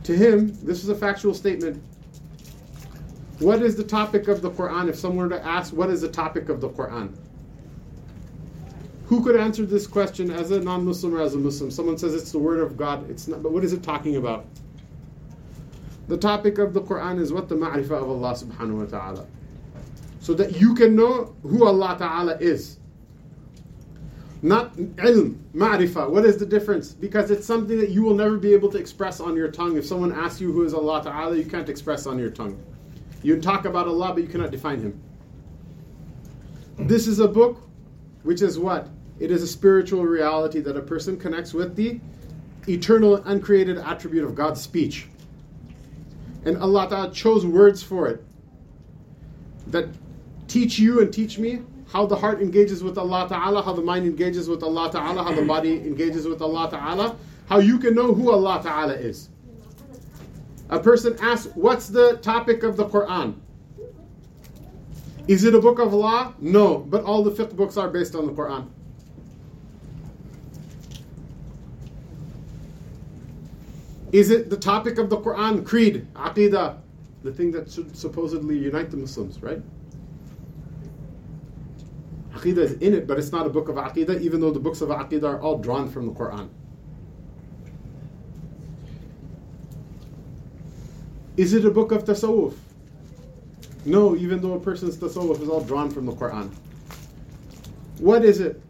To 0.04 0.16
him, 0.16 0.48
this 0.64 0.82
is 0.82 0.88
a 0.88 0.94
factual 0.94 1.34
statement. 1.34 1.82
What 3.38 3.62
is 3.62 3.76
the 3.76 3.84
topic 3.84 4.28
of 4.28 4.40
the 4.40 4.50
Quran? 4.50 4.88
If 4.88 4.96
someone 4.96 5.28
were 5.28 5.36
to 5.36 5.44
ask, 5.44 5.72
what 5.72 5.90
is 5.90 6.00
the 6.00 6.08
topic 6.08 6.48
of 6.48 6.60
the 6.60 6.68
Quran? 6.70 7.14
Who 9.12 9.22
could 9.22 9.36
answer 9.36 9.66
this 9.66 9.86
question 9.86 10.30
as 10.30 10.52
a 10.52 10.60
non-Muslim 10.60 11.14
or 11.14 11.20
as 11.20 11.34
a 11.34 11.38
Muslim? 11.38 11.70
Someone 11.70 11.98
says 11.98 12.14
it's 12.14 12.32
the 12.32 12.38
word 12.38 12.60
of 12.60 12.78
God. 12.78 13.10
It's 13.10 13.28
not, 13.28 13.42
but 13.42 13.52
what 13.52 13.62
is 13.62 13.74
it 13.74 13.82
talking 13.82 14.16
about? 14.16 14.46
The 16.08 16.16
topic 16.16 16.56
of 16.56 16.72
the 16.72 16.80
Quran 16.80 17.20
is 17.20 17.30
what 17.30 17.46
the 17.46 17.54
ma'rifah 17.54 17.90
of 17.90 18.08
Allah 18.08 18.32
subhanahu 18.32 18.78
wa 18.78 18.84
ta'ala. 18.86 19.26
So 20.20 20.32
that 20.32 20.58
you 20.58 20.74
can 20.74 20.96
know 20.96 21.36
who 21.42 21.66
Allah 21.66 21.94
ta'ala 21.98 22.38
is. 22.38 22.78
Not 24.40 24.74
ilm, 24.78 25.36
ma'rifah. 25.54 26.08
What 26.08 26.24
is 26.24 26.38
the 26.38 26.46
difference? 26.46 26.94
Because 26.94 27.30
it's 27.30 27.44
something 27.44 27.78
that 27.80 27.90
you 27.90 28.00
will 28.00 28.14
never 28.14 28.38
be 28.38 28.54
able 28.54 28.70
to 28.70 28.78
express 28.78 29.20
on 29.20 29.36
your 29.36 29.50
tongue. 29.50 29.76
If 29.76 29.84
someone 29.84 30.14
asks 30.14 30.40
you 30.40 30.52
who 30.52 30.64
is 30.64 30.72
Allah 30.72 31.02
Ta'ala, 31.04 31.36
you 31.36 31.44
can't 31.44 31.68
express 31.68 32.06
on 32.06 32.18
your 32.18 32.30
tongue. 32.30 32.58
You 33.22 33.38
talk 33.42 33.66
about 33.66 33.86
Allah, 33.86 34.14
but 34.14 34.22
you 34.22 34.28
cannot 34.30 34.52
define 34.52 34.80
Him. 34.80 34.98
This 36.78 37.06
is 37.06 37.18
a 37.18 37.28
book 37.28 37.60
which 38.22 38.40
is 38.40 38.58
what? 38.58 38.88
It 39.22 39.30
is 39.30 39.40
a 39.40 39.46
spiritual 39.46 40.04
reality 40.04 40.58
that 40.58 40.76
a 40.76 40.80
person 40.82 41.16
connects 41.16 41.54
with 41.54 41.76
the 41.76 42.00
eternal, 42.66 43.22
uncreated 43.24 43.78
attribute 43.78 44.24
of 44.24 44.34
God's 44.34 44.60
speech. 44.60 45.06
And 46.44 46.56
Allah 46.58 46.88
Ta'ala 46.88 47.12
chose 47.12 47.46
words 47.46 47.84
for 47.84 48.08
it 48.08 48.24
that 49.68 49.86
teach 50.48 50.76
you 50.76 51.02
and 51.02 51.12
teach 51.12 51.38
me 51.38 51.60
how 51.86 52.04
the 52.04 52.16
heart 52.16 52.42
engages 52.42 52.82
with 52.82 52.98
Allah 52.98 53.28
Ta'ala, 53.28 53.62
how 53.62 53.72
the 53.72 53.80
mind 53.80 54.06
engages 54.06 54.48
with 54.48 54.64
Allah 54.64 54.90
Ta'ala, 54.90 55.22
how 55.22 55.32
the 55.32 55.42
body 55.42 55.74
engages 55.74 56.26
with 56.26 56.42
Allah 56.42 56.68
Ta'ala, 56.68 57.14
how 57.46 57.60
you 57.60 57.78
can 57.78 57.94
know 57.94 58.12
who 58.12 58.32
Allah 58.32 58.60
Ta'ala 58.60 58.94
is. 58.94 59.28
A 60.70 60.80
person 60.80 61.16
asks, 61.20 61.48
What's 61.54 61.86
the 61.86 62.16
topic 62.22 62.64
of 62.64 62.76
the 62.76 62.86
Quran? 62.86 63.36
Is 65.28 65.44
it 65.44 65.54
a 65.54 65.60
book 65.60 65.78
of 65.78 65.94
law? 65.94 66.34
No, 66.40 66.78
but 66.78 67.04
all 67.04 67.22
the 67.22 67.30
fiqh 67.30 67.54
books 67.54 67.76
are 67.76 67.88
based 67.88 68.16
on 68.16 68.26
the 68.26 68.32
Quran. 68.32 68.66
Is 74.12 74.30
it 74.30 74.50
the 74.50 74.56
topic 74.58 74.98
of 74.98 75.08
the 75.08 75.16
Quran? 75.16 75.64
Creed, 75.64 76.06
Aqidah, 76.14 76.78
the 77.22 77.32
thing 77.32 77.50
that 77.52 77.70
should 77.70 77.96
supposedly 77.96 78.58
unite 78.58 78.90
the 78.90 78.98
Muslims, 78.98 79.42
right? 79.42 79.62
Aqidah 82.34 82.58
is 82.58 82.72
in 82.74 82.92
it, 82.92 83.06
but 83.06 83.18
it's 83.18 83.32
not 83.32 83.46
a 83.46 83.48
book 83.48 83.70
of 83.70 83.76
Aqidah, 83.76 84.20
even 84.20 84.40
though 84.40 84.50
the 84.50 84.60
books 84.60 84.82
of 84.82 84.90
Aqidah 84.90 85.24
are 85.24 85.40
all 85.40 85.58
drawn 85.58 85.88
from 85.88 86.06
the 86.06 86.12
Quran. 86.12 86.50
Is 91.38 91.54
it 91.54 91.64
a 91.64 91.70
book 91.70 91.92
of 91.92 92.04
Tasawwuf? 92.04 92.54
No, 93.86 94.14
even 94.14 94.42
though 94.42 94.52
a 94.54 94.60
person's 94.60 94.96
Tasawwuf 94.98 95.40
is 95.40 95.48
all 95.48 95.62
drawn 95.62 95.90
from 95.90 96.04
the 96.04 96.12
Quran. 96.12 96.50
What 97.98 98.24
is 98.24 98.40
it? 98.40 98.60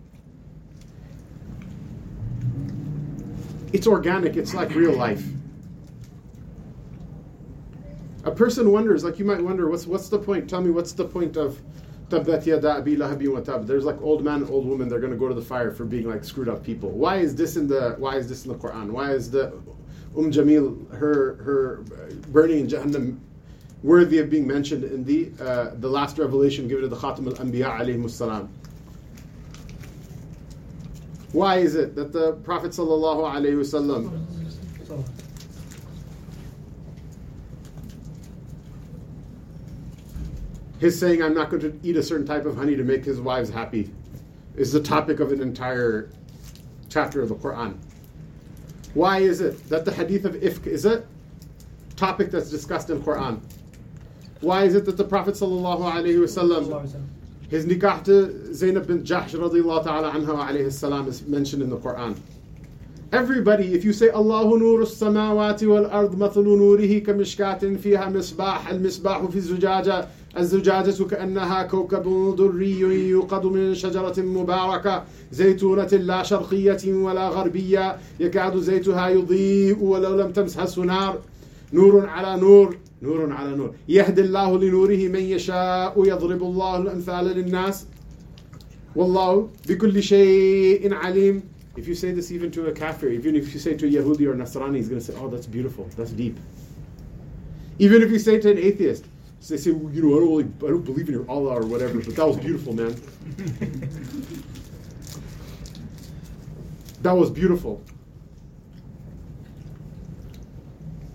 It's 3.73 3.87
organic, 3.87 4.37
it's 4.37 4.55
like 4.55 4.75
real 4.75 4.97
life. 4.97 5.25
A 8.25 8.31
person 8.31 8.71
wonders, 8.71 9.03
like 9.03 9.19
you 9.19 9.25
might 9.25 9.43
wonder, 9.43 9.69
what's, 9.69 9.87
what's 9.87 10.09
the 10.09 10.19
point? 10.19 10.49
Tell 10.49 10.61
me, 10.61 10.71
what's 10.71 10.93
the 10.93 11.05
point 11.05 11.37
of. 11.37 11.61
There's 12.09 13.85
like 13.87 14.03
old 14.03 14.23
man, 14.23 14.45
old 14.45 14.67
woman. 14.67 14.89
They're 14.91 15.01
going 15.01 15.13
to 15.13 15.19
go 15.19 15.29
to 15.29 15.35
the 15.35 15.41
fire 15.41 15.71
for 15.71 15.87
being 15.87 16.07
like 16.07 16.25
screwed 16.25 16.47
up 16.51 16.63
people. 16.63 16.91
Why 16.91 17.17
is 17.17 17.35
this 17.35 17.57
in 17.57 17.67
the 17.67 17.95
Why 17.97 18.17
is 18.17 18.29
this 18.29 18.45
in 18.45 18.53
the 18.53 18.59
Quran? 18.59 18.91
Why 18.91 19.13
is 19.13 19.31
the 19.31 19.47
Umm 20.15 20.31
Jamil 20.31 20.95
her 20.95 21.37
her 21.37 21.85
burning 22.29 22.61
in 22.61 22.67
Jahannam 22.69 23.19
worthy 23.83 24.19
of 24.19 24.29
being 24.29 24.47
mentioned 24.47 24.85
in 24.85 25.05
the 25.05 25.33
uh, 25.41 25.71
the 25.81 25.89
last 25.89 26.19
revelation 26.19 26.69
given 26.69 26.83
to 26.83 26.89
the 26.89 26.97
Khatam 26.97 27.29
al 27.29 27.47
Anbiya 27.47 27.81
alayhi 27.81 28.11
salam? 28.11 28.51
Why 31.33 31.59
is 31.59 31.75
it 31.75 31.95
that 31.95 32.13
the 32.13 32.33
Prophet 32.45 32.73
wasallam 32.73 34.27
his 40.79 40.99
saying, 40.99 41.23
I'm 41.23 41.33
not 41.33 41.49
going 41.49 41.63
to 41.63 41.79
eat 41.83 41.97
a 41.97 42.03
certain 42.03 42.27
type 42.27 42.45
of 42.45 42.57
honey 42.57 42.77
to 42.77 42.83
make 42.83 43.05
his 43.05 43.21
wives 43.21 43.49
happy, 43.49 43.89
is 44.57 44.73
the 44.73 44.81
topic 44.83 45.21
of 45.21 45.31
an 45.31 45.41
entire 45.41 46.11
chapter 46.89 47.23
of 47.23 47.29
the 47.29 47.37
Quran. 47.37 47.77
Why 48.93 49.21
is 49.21 49.41
it 49.41 49.69
that 49.69 49.85
the 49.85 49.93
hadith 49.93 50.25
of 50.25 50.35
ifk 50.35 50.67
is 50.67 50.85
a 50.85 51.07
topic 51.97 52.31
that's 52.31 52.51
discussed 52.51 52.91
in 52.91 53.01
Quran? 53.01 53.41
Why 54.41 54.65
is 54.65 54.75
it 54.75 54.85
that 54.87 54.97
the 54.97 55.05
Prophet 55.05 55.35
wasallam 55.35 57.01
his 57.53 57.67
nikah 57.67 58.03
to 58.03 58.55
Zainab 58.55 58.87
bin 58.87 59.03
Jahsh 59.05 59.35
radiallahu 59.39 59.85
ta'ala 59.85 60.11
anha 60.11 60.49
alayhi 60.49 60.73
salam 60.73 61.07
is 61.07 61.21
mentioned 61.27 61.63
in 61.63 61.69
the 61.69 61.77
Quran. 61.77 62.17
Everybody, 63.13 63.75
if 63.75 63.85
you 63.85 63.93
say 63.93 64.09
Allahu 64.09 64.59
nuru 64.59 64.87
samawati 64.87 65.69
wal 65.69 65.87
ard 65.91 66.13
mathalu 66.13 66.57
nurihi 66.63 67.05
kamishkatin 67.05 67.77
fiha 67.77 68.11
misbah 68.11 68.67
al 68.71 68.79
misbahu 68.79 69.31
fi 69.31 69.41
zujaja 69.41 70.09
الزجاجة 70.37 71.05
كأنها 71.05 71.63
كوكب 71.63 72.37
دري 72.37 72.81
يوقد 73.09 73.45
من 73.47 73.75
شجرة 73.75 74.21
مباركة 74.21 75.05
زيتونة 75.33 75.87
لا 75.87 76.23
شرقية 76.23 76.95
ولا 76.95 77.29
غربية 77.29 77.97
يكاد 78.21 78.57
زيتها 78.57 79.09
يضيء 79.09 79.79
ولو 79.83 80.21
لم 80.21 80.33
تمسها 80.33 80.85
نار 80.85 81.19
نور 81.73 82.07
على 82.07 82.41
نور 82.41 82.77
نور 83.02 83.34
على 83.34 83.56
نور 83.56 83.76
يهدي 83.90 84.22
الله 84.22 84.60
لنوره 84.60 85.08
من 85.08 85.20
يشاء 85.20 86.08
يضرب 86.08 86.44
الله 86.44 86.78
الأمثال 86.78 87.26
للناس 87.26 87.86
والله 88.96 89.50
بكل 89.70 90.04
شيء 90.04 90.94
عليم 90.94 91.44
If 91.78 91.88
you 91.88 91.94
say 91.94 92.12
this 92.12 92.32
even 92.32 92.50
to 92.52 92.66
a 92.68 92.72
kafir, 92.72 93.10
even 93.10 93.36
if 93.36 93.54
you 93.54 93.60
say 93.60 93.76
to 93.76 93.86
a 93.86 93.90
Yahudi 93.90 94.26
or 94.26 94.34
Nasrani, 94.34 94.78
he's 94.78 94.90
going 94.90 95.00
to 95.00 95.06
say, 95.06 95.14
oh, 95.20 95.30
that's 95.30 95.46
beautiful, 95.46 95.88
that's 95.96 96.10
deep. 96.10 96.36
Even 97.78 98.02
if 98.02 98.10
you 98.10 98.18
say 98.18 98.40
to 98.40 98.50
an 98.50 98.58
atheist, 98.58 99.06
they 99.48 99.58
say, 99.58 99.70
well, 99.72 99.94
you 99.94 100.02
know, 100.02 100.18
I 100.18 100.20
don't, 100.20 100.30
really, 100.30 100.50
I 100.66 100.70
don't 100.72 100.84
believe 100.84 101.08
in 101.08 101.14
your 101.14 101.30
Allah 101.30 101.62
or 101.62 101.66
whatever, 101.68 102.02
but 102.02 102.16
that 102.16 102.28
was 102.28 102.38
beautiful, 102.38 102.74
man. 102.74 102.96
that 107.04 107.12
was 107.14 107.30
beautiful. 107.30 107.84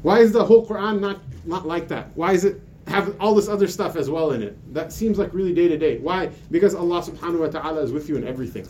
Why 0.02 0.20
is 0.20 0.32
the 0.32 0.44
whole 0.44 0.64
Quran 0.66 1.00
not, 1.00 1.20
not 1.47 1.65
like 1.65 1.87
that? 1.87 2.09
Why 2.15 2.33
is 2.33 2.45
it 2.45 2.61
have 2.87 3.15
all 3.19 3.35
this 3.35 3.47
other 3.47 3.67
stuff 3.67 3.95
as 3.95 4.09
well 4.09 4.31
in 4.31 4.41
it? 4.41 4.73
That 4.73 4.93
seems 4.93 5.17
like 5.17 5.33
really 5.33 5.53
day 5.53 5.67
to 5.67 5.77
day. 5.77 5.97
Why? 5.97 6.29
Because 6.51 6.73
Allah 6.73 7.01
subhanahu 7.01 7.39
wa 7.39 7.47
ta'ala 7.47 7.81
is 7.81 7.91
with 7.91 8.07
you 8.09 8.15
in 8.15 8.27
everything. 8.27 8.67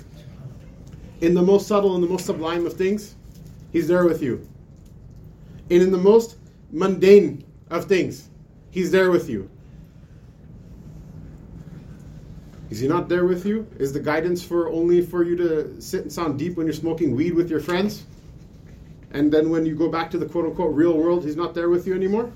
In 1.21 1.33
the 1.33 1.41
most 1.41 1.67
subtle 1.67 1.95
and 1.95 2.03
the 2.03 2.07
most 2.07 2.25
sublime 2.25 2.65
of 2.65 2.73
things, 2.73 3.15
He's 3.71 3.87
there 3.87 4.05
with 4.05 4.21
you. 4.21 4.47
And 5.69 5.81
in 5.81 5.91
the 5.91 5.97
most 5.97 6.37
mundane 6.71 7.43
of 7.69 7.85
things, 7.85 8.29
He's 8.71 8.91
there 8.91 9.11
with 9.11 9.29
you. 9.29 9.49
Is 12.69 12.79
he 12.79 12.87
not 12.87 13.07
there 13.07 13.25
with 13.25 13.45
you? 13.45 13.65
Is 13.79 13.93
the 13.93 13.99
guidance 13.99 14.43
for 14.43 14.69
only 14.69 15.01
for 15.01 15.23
you 15.23 15.37
to 15.37 15.81
sit 15.81 16.01
and 16.01 16.11
sound 16.11 16.37
deep 16.37 16.57
when 16.57 16.65
you're 16.65 16.73
smoking 16.73 17.15
weed 17.15 17.33
with 17.33 17.49
your 17.49 17.61
friends? 17.61 18.03
And 19.11 19.31
then 19.31 19.49
when 19.49 19.65
you 19.65 19.73
go 19.73 19.89
back 19.89 20.11
to 20.11 20.17
the 20.17 20.25
quote 20.25 20.45
unquote 20.45 20.75
real 20.75 20.97
world, 20.97 21.23
he's 21.23 21.37
not 21.37 21.53
there 21.53 21.69
with 21.69 21.87
you 21.87 21.95
anymore? 21.95 22.31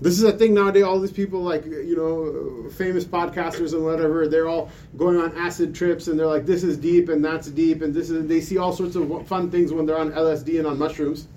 This 0.00 0.18
is 0.18 0.24
a 0.24 0.32
thing 0.32 0.52
nowadays. 0.52 0.82
All 0.82 1.00
these 1.00 1.12
people, 1.12 1.40
like 1.40 1.64
you 1.64 1.96
know, 1.96 2.68
famous 2.70 3.04
podcasters 3.04 3.72
and 3.72 3.82
whatever, 3.82 4.28
they're 4.28 4.48
all 4.48 4.70
going 4.96 5.18
on 5.18 5.34
acid 5.36 5.74
trips, 5.74 6.08
and 6.08 6.18
they're 6.18 6.26
like, 6.26 6.44
"This 6.44 6.62
is 6.62 6.76
deep, 6.76 7.08
and 7.08 7.24
that's 7.24 7.48
deep, 7.48 7.80
and 7.80 7.94
this 7.94 8.10
is." 8.10 8.26
They 8.26 8.40
see 8.42 8.58
all 8.58 8.72
sorts 8.72 8.94
of 8.96 9.26
fun 9.26 9.50
things 9.50 9.72
when 9.72 9.86
they're 9.86 9.98
on 9.98 10.12
LSD 10.12 10.58
and 10.58 10.66
on 10.66 10.78
mushrooms. 10.78 11.28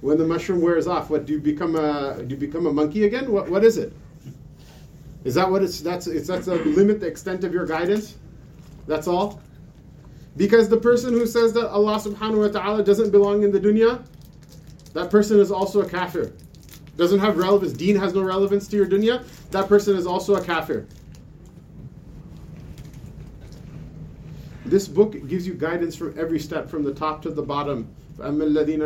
When 0.00 0.16
the 0.16 0.24
mushroom 0.24 0.62
wears 0.62 0.86
off, 0.86 1.10
what 1.10 1.26
do 1.26 1.34
you 1.34 1.38
become 1.38 1.76
a? 1.76 2.22
Do 2.22 2.34
you 2.34 2.40
become 2.40 2.66
a 2.66 2.72
monkey 2.72 3.04
again? 3.04 3.30
What 3.30 3.50
What 3.50 3.62
is 3.62 3.76
it? 3.76 3.92
Is 5.24 5.34
that 5.34 5.50
what 5.50 5.62
it's? 5.62 5.80
That's 5.80 6.06
it's 6.06 6.26
that's 6.26 6.48
a 6.48 6.54
limit 6.54 6.98
the 6.98 7.06
extent 7.06 7.44
of 7.44 7.52
your 7.52 7.66
guidance. 7.66 8.16
That's 8.86 9.06
all. 9.06 9.40
Because 10.38 10.70
the 10.70 10.78
person 10.78 11.12
who 11.12 11.26
says 11.26 11.52
that 11.52 11.68
Allah 11.68 11.96
Subhanahu 11.96 12.54
wa 12.54 12.60
Taala 12.60 12.82
doesn't 12.82 13.10
belong 13.10 13.42
in 13.42 13.52
the 13.52 13.60
dunya, 13.60 14.02
that 14.94 15.10
person 15.10 15.38
is 15.38 15.50
also 15.52 15.82
a 15.82 15.88
kafir 15.88 16.32
doesn't 16.95 17.19
have 17.19 17.37
relevance, 17.37 17.73
deen 17.73 17.95
has 17.95 18.13
no 18.13 18.21
relevance 18.21 18.67
to 18.67 18.75
your 18.75 18.87
dunya, 18.87 19.23
that 19.51 19.67
person 19.67 19.95
is 19.95 20.07
also 20.07 20.35
a 20.35 20.43
kafir. 20.43 20.87
This 24.65 24.87
book 24.87 25.13
gives 25.27 25.47
you 25.47 25.53
guidance 25.53 25.95
from 25.95 26.17
every 26.19 26.39
step, 26.39 26.69
from 26.69 26.83
the 26.83 26.93
top 26.93 27.21
to 27.21 27.29
the 27.29 27.41
bottom. 27.41 27.87
فأما 28.17 28.43
الذين 28.43 28.81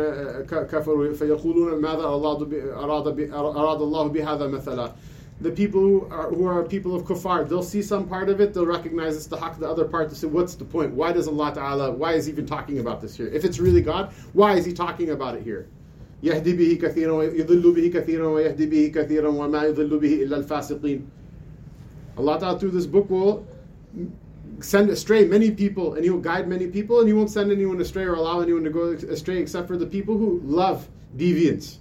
كفروا 0.46 1.14
فيقولون 1.14 1.80
ماذا 1.80 2.02
أراد 2.04 3.80
الله 3.80 4.08
بهذا 4.08 4.46
مثلا 4.50 4.92
the 5.42 5.50
people 5.50 5.80
who 5.80 6.08
are, 6.10 6.30
who 6.30 6.46
are 6.46 6.62
people 6.62 6.94
of 6.94 7.02
kuffar, 7.02 7.48
they'll 7.48 7.62
see 7.62 7.82
some 7.82 8.08
part 8.08 8.28
of 8.28 8.40
it, 8.40 8.54
they'll 8.54 8.66
recognize 8.66 9.16
it's 9.16 9.26
the 9.26 9.36
haq, 9.36 9.58
the 9.58 9.68
other 9.68 9.84
part, 9.84 10.08
to 10.10 10.14
say, 10.14 10.28
what's 10.28 10.54
the 10.54 10.64
point? 10.64 10.92
Why 10.92 11.12
does 11.12 11.26
Allah 11.26 11.52
Ta'ala, 11.52 11.90
why 11.90 12.12
is 12.12 12.26
he 12.26 12.32
even 12.32 12.46
talking 12.46 12.78
about 12.78 13.00
this 13.00 13.16
here? 13.16 13.26
If 13.26 13.44
it's 13.44 13.58
really 13.58 13.80
God, 13.80 14.12
why 14.34 14.54
is 14.54 14.64
he 14.64 14.72
talking 14.72 15.10
about 15.10 15.34
it 15.34 15.42
here? 15.42 15.68
يهدي 16.26 16.52
به 16.52 16.78
كثيرا 16.82 17.12
ويضل 17.12 17.72
به 17.72 17.90
كثيرا 17.94 18.26
ويهدي 18.26 18.66
به 18.66 18.92
كثيرا 18.94 19.28
وما 19.28 19.64
يضل 19.64 19.98
به 19.98 20.22
إلا 20.22 20.36
الفاسقين 20.36 21.00
Allah 22.18 22.38
Ta'ala 22.38 22.58
through 22.58 22.72
this 22.72 22.86
book 22.86 23.08
will 23.08 23.46
send 24.60 24.90
astray 24.90 25.24
many 25.24 25.50
people 25.50 25.94
and 25.94 26.04
he 26.04 26.10
will 26.10 26.20
guide 26.20 26.46
many 26.46 26.66
people 26.66 26.98
and 27.00 27.08
he 27.08 27.14
won't 27.14 27.30
send 27.30 27.50
anyone 27.50 27.80
astray 27.80 28.04
or 28.04 28.14
allow 28.14 28.40
anyone 28.40 28.62
to 28.64 28.70
go 28.70 28.92
astray 28.92 29.38
except 29.38 29.66
for 29.66 29.76
the 29.76 29.86
people 29.86 30.16
who 30.16 30.40
love 30.44 30.88
deviance. 31.16 31.78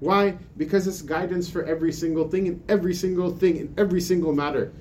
Why? 0.00 0.36
Because 0.56 0.86
it's 0.86 1.02
guidance 1.02 1.48
for 1.48 1.64
every 1.64 1.92
single 1.92 2.28
thing 2.28 2.46
in 2.46 2.62
every 2.68 2.94
single 2.94 3.30
thing 3.30 3.56
in 3.56 3.74
every 3.76 4.00
single 4.00 4.32
matter. 4.32 4.72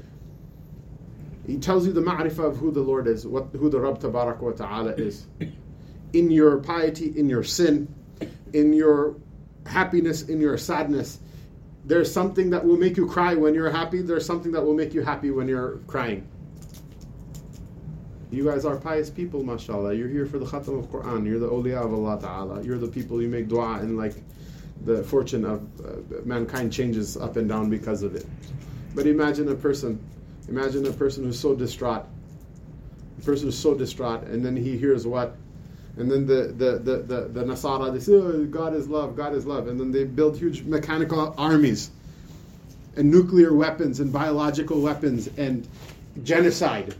He 1.45 1.57
tells 1.57 1.85
you 1.85 1.93
the 1.93 2.01
ma'rifah 2.01 2.45
of 2.45 2.57
who 2.57 2.71
the 2.71 2.81
Lord 2.81 3.07
is, 3.07 3.25
what 3.25 3.47
who 3.53 3.69
the 3.69 3.79
Rabb 3.79 3.99
Tabarak 3.99 4.39
wa 4.39 4.51
Ta'ala 4.51 4.91
is. 4.91 5.27
In 6.13 6.31
your 6.31 6.57
piety, 6.57 7.17
in 7.17 7.27
your 7.27 7.43
sin, 7.43 7.93
in 8.52 8.72
your 8.72 9.16
happiness, 9.66 10.22
in 10.22 10.40
your 10.40 10.58
sadness. 10.58 11.18
There's 11.84 12.10
something 12.10 12.50
that 12.50 12.64
will 12.64 12.78
make 12.78 12.96
you 12.96 13.06
cry 13.06 13.34
when 13.34 13.54
you're 13.54 13.70
happy. 13.70 14.00
There's 14.00 14.24
something 14.24 14.52
that 14.52 14.62
will 14.62 14.74
make 14.74 14.94
you 14.94 15.02
happy 15.02 15.30
when 15.30 15.48
you're 15.48 15.78
crying. 15.86 16.26
You 18.30 18.44
guys 18.44 18.64
are 18.64 18.76
pious 18.76 19.10
people, 19.10 19.44
mashallah. 19.44 19.94
You're 19.94 20.08
here 20.08 20.26
for 20.26 20.38
the 20.38 20.46
khatam 20.46 20.78
of 20.78 20.86
Quran. 20.86 21.26
You're 21.26 21.38
the 21.38 21.48
awliya 21.48 21.84
of 21.84 21.92
Allah 21.92 22.20
Ta'ala. 22.20 22.62
You're 22.62 22.78
the 22.78 22.88
people 22.88 23.22
you 23.22 23.28
make 23.28 23.48
dua 23.48 23.74
and 23.74 23.96
like 23.96 24.14
the 24.84 25.04
fortune 25.04 25.44
of 25.44 25.62
uh, 25.80 26.20
mankind 26.24 26.72
changes 26.72 27.16
up 27.16 27.36
and 27.36 27.48
down 27.48 27.70
because 27.70 28.02
of 28.02 28.16
it. 28.16 28.26
But 28.94 29.06
imagine 29.06 29.48
a 29.48 29.54
person, 29.54 30.04
imagine 30.48 30.86
a 30.86 30.92
person 30.92 31.24
who's 31.24 31.38
so 31.38 31.54
distraught. 31.54 32.04
A 33.18 33.24
person 33.24 33.46
who's 33.46 33.58
so 33.58 33.74
distraught, 33.74 34.24
and 34.24 34.44
then 34.44 34.56
he 34.56 34.76
hears 34.76 35.06
what? 35.06 35.36
And 35.96 36.10
then 36.10 36.26
the, 36.26 36.52
the, 36.56 36.78
the, 36.78 36.96
the, 37.02 37.28
the 37.28 37.44
Nasara, 37.44 37.92
they 37.92 38.00
say, 38.00 38.14
oh, 38.14 38.44
God 38.46 38.74
is 38.74 38.88
love, 38.88 39.16
God 39.16 39.32
is 39.34 39.46
love. 39.46 39.68
And 39.68 39.78
then 39.78 39.92
they 39.92 40.04
build 40.04 40.36
huge 40.36 40.62
mechanical 40.64 41.34
armies 41.38 41.90
and 42.96 43.10
nuclear 43.10 43.54
weapons 43.54 44.00
and 44.00 44.12
biological 44.12 44.80
weapons 44.80 45.28
and 45.36 45.68
genocide. 46.24 46.94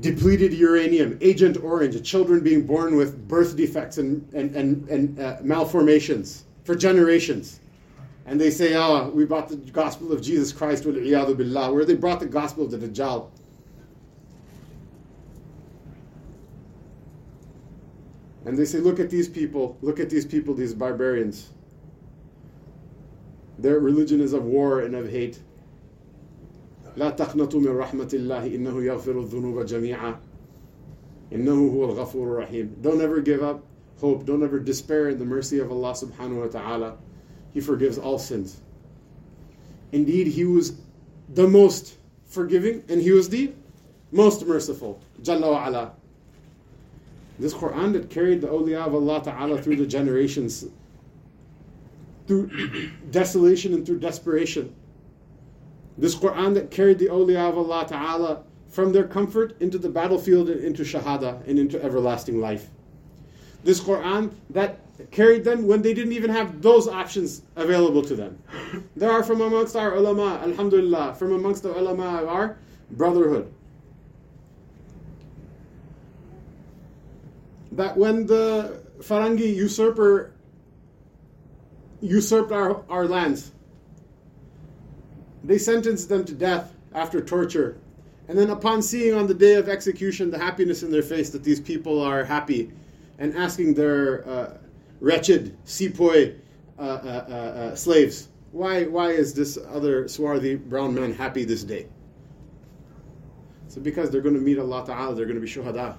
Depleted 0.00 0.52
uranium, 0.52 1.16
Agent 1.20 1.62
Orange, 1.62 2.02
children 2.02 2.42
being 2.42 2.66
born 2.66 2.96
with 2.96 3.28
birth 3.28 3.56
defects 3.56 3.98
and, 3.98 4.28
and, 4.34 4.54
and, 4.56 4.88
and 4.88 5.20
uh, 5.20 5.36
malformations 5.42 6.44
for 6.64 6.74
generations. 6.74 7.60
And 8.26 8.40
they 8.40 8.50
say, 8.50 8.74
oh, 8.74 9.10
we 9.10 9.24
brought 9.24 9.48
the 9.48 9.56
gospel 9.56 10.12
of 10.12 10.22
Jesus 10.22 10.52
Christ, 10.52 10.84
billah, 10.84 11.72
where 11.72 11.84
they 11.84 11.94
brought 11.94 12.18
the 12.18 12.26
gospel 12.26 12.64
of 12.64 12.70
the 12.70 12.78
Dajjal. 12.78 13.28
And 18.45 18.57
they 18.57 18.65
say, 18.65 18.79
look 18.79 18.99
at 18.99 19.09
these 19.09 19.27
people, 19.27 19.77
look 19.81 19.99
at 19.99 20.09
these 20.09 20.25
people, 20.25 20.53
these 20.53 20.73
barbarians. 20.73 21.49
Their 23.57 23.79
religion 23.79 24.21
is 24.21 24.33
of 24.33 24.43
war 24.45 24.81
and 24.81 24.95
of 24.95 25.09
hate. 25.09 25.39
لا 26.97 27.15
تقنطوا 27.15 27.59
من 27.59 27.77
رحمة 27.77 28.09
الله 28.13 28.55
إنه 28.55 28.83
يغفر 28.83 29.19
الذنوب 29.19 29.65
جميعا 29.65 30.19
إنه 31.33 31.71
هو 31.71 31.85
الغفور 31.85 32.27
الرحيم 32.27 32.81
Don't 32.81 33.01
ever 33.01 33.21
give 33.21 33.43
up 33.43 33.63
hope. 33.99 34.25
Don't 34.25 34.43
ever 34.43 34.59
despair 34.59 35.09
in 35.09 35.19
the 35.19 35.25
mercy 35.25 35.59
of 35.59 35.71
Allah 35.71 35.91
subhanahu 35.91 36.41
wa 36.41 36.47
ta'ala. 36.47 36.97
He 37.53 37.61
forgives 37.61 37.97
all 37.97 38.17
sins. 38.17 38.59
Indeed, 39.91 40.27
He 40.27 40.45
was 40.45 40.73
the 41.33 41.47
most 41.47 41.97
forgiving 42.25 42.83
and 42.89 43.01
He 43.01 43.11
was 43.11 43.29
the 43.29 43.51
most 44.11 44.45
merciful. 44.45 45.01
Jalla 45.21 45.51
wa 45.51 45.67
ala. 45.67 45.93
This 47.38 47.52
Quran 47.52 47.92
that 47.94 48.10
carried 48.10 48.40
the 48.40 48.48
awliya 48.48 48.86
of 48.86 48.94
Allah 48.94 49.22
Ta'ala 49.22 49.60
through 49.60 49.76
the 49.76 49.86
generations, 49.86 50.66
through 52.26 52.50
desolation 53.10 53.74
and 53.74 53.84
through 53.84 53.98
desperation. 53.98 54.74
This 55.98 56.14
Quran 56.14 56.54
that 56.54 56.70
carried 56.70 56.98
the 56.98 57.06
awliya 57.06 57.48
of 57.48 57.58
Allah 57.58 57.86
Ta'ala 57.88 58.42
from 58.68 58.92
their 58.92 59.04
comfort 59.04 59.60
into 59.60 59.78
the 59.78 59.88
battlefield 59.88 60.48
and 60.48 60.60
into 60.60 60.82
shahada 60.82 61.46
and 61.48 61.58
into 61.58 61.82
everlasting 61.82 62.40
life. 62.40 62.70
This 63.64 63.80
Quran 63.80 64.32
that 64.50 64.80
carried 65.10 65.42
them 65.42 65.66
when 65.66 65.82
they 65.82 65.94
didn't 65.94 66.12
even 66.12 66.30
have 66.30 66.62
those 66.62 66.86
options 66.86 67.42
available 67.56 68.02
to 68.02 68.14
them. 68.14 68.38
There 68.94 69.10
are 69.10 69.24
from 69.24 69.40
amongst 69.40 69.74
our 69.74 69.94
ulama, 69.94 70.40
alhamdulillah, 70.42 71.14
from 71.14 71.32
amongst 71.32 71.62
the 71.64 71.76
ulama 71.76 72.22
of 72.22 72.28
our 72.28 72.58
brotherhood 72.92 73.52
that 77.76 77.96
when 77.96 78.26
the 78.26 78.82
Farangi 79.00 79.54
usurper 79.54 80.32
usurped 82.00 82.52
our, 82.52 82.84
our 82.88 83.06
lands, 83.06 83.52
they 85.42 85.58
sentenced 85.58 86.08
them 86.08 86.24
to 86.24 86.34
death 86.34 86.72
after 86.94 87.20
torture. 87.20 87.78
And 88.28 88.38
then, 88.38 88.50
upon 88.50 88.80
seeing 88.80 89.14
on 89.14 89.26
the 89.26 89.34
day 89.34 89.54
of 89.54 89.68
execution 89.68 90.30
the 90.30 90.38
happiness 90.38 90.82
in 90.82 90.90
their 90.90 91.02
face 91.02 91.30
that 91.30 91.44
these 91.44 91.60
people 91.60 92.00
are 92.00 92.24
happy, 92.24 92.72
and 93.18 93.36
asking 93.36 93.74
their 93.74 94.26
uh, 94.26 94.56
wretched 95.00 95.56
sepoy 95.64 96.34
uh, 96.78 96.82
uh, 96.82 96.84
uh, 96.84 97.32
uh 97.32 97.76
slaves, 97.76 98.28
why, 98.52 98.84
why 98.84 99.10
is 99.10 99.34
this 99.34 99.58
other 99.68 100.08
swarthy 100.08 100.54
brown 100.54 100.94
man 100.94 101.12
happy 101.12 101.44
this 101.44 101.64
day? 101.64 101.86
So, 103.68 103.80
because 103.80 104.10
they're 104.10 104.22
going 104.22 104.36
to 104.36 104.40
meet 104.40 104.58
Allah 104.58 104.86
Ta'ala, 104.86 105.14
they're 105.14 105.26
going 105.26 105.40
to 105.40 105.44
be 105.44 105.50
shuhada. 105.50 105.96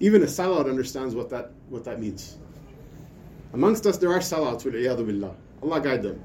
Even 0.00 0.22
a 0.22 0.28
salat 0.28 0.66
understands 0.66 1.14
what 1.14 1.28
that, 1.30 1.50
what 1.68 1.84
that 1.84 2.00
means. 2.00 2.38
Amongst 3.52 3.86
us, 3.86 3.96
there 3.98 4.12
are 4.12 4.20
salats, 4.20 4.64
billah. 4.64 5.34
Allah 5.62 5.80
guide 5.80 6.02
them. 6.02 6.22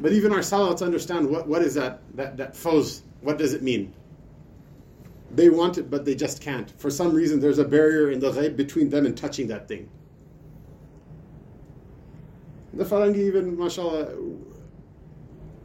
But 0.00 0.12
even 0.12 0.32
our 0.32 0.38
salats 0.38 0.82
understand 0.82 1.28
what, 1.28 1.46
what 1.46 1.62
is 1.62 1.74
that, 1.74 2.00
that, 2.16 2.36
that 2.38 2.54
fawz, 2.54 3.02
what 3.20 3.38
does 3.38 3.52
it 3.52 3.62
mean? 3.62 3.92
They 5.32 5.50
want 5.50 5.78
it, 5.78 5.90
but 5.90 6.04
they 6.04 6.14
just 6.14 6.40
can't. 6.40 6.70
For 6.80 6.90
some 6.90 7.12
reason, 7.12 7.38
there's 7.38 7.58
a 7.58 7.64
barrier 7.64 8.10
in 8.10 8.18
the 8.18 8.32
ghaib 8.32 8.56
between 8.56 8.88
them 8.88 9.06
and 9.06 9.16
touching 9.16 9.46
that 9.48 9.68
thing. 9.68 9.88
The 12.72 12.84
Farangi 12.84 13.18
even, 13.18 13.58
mashallah, 13.58 14.14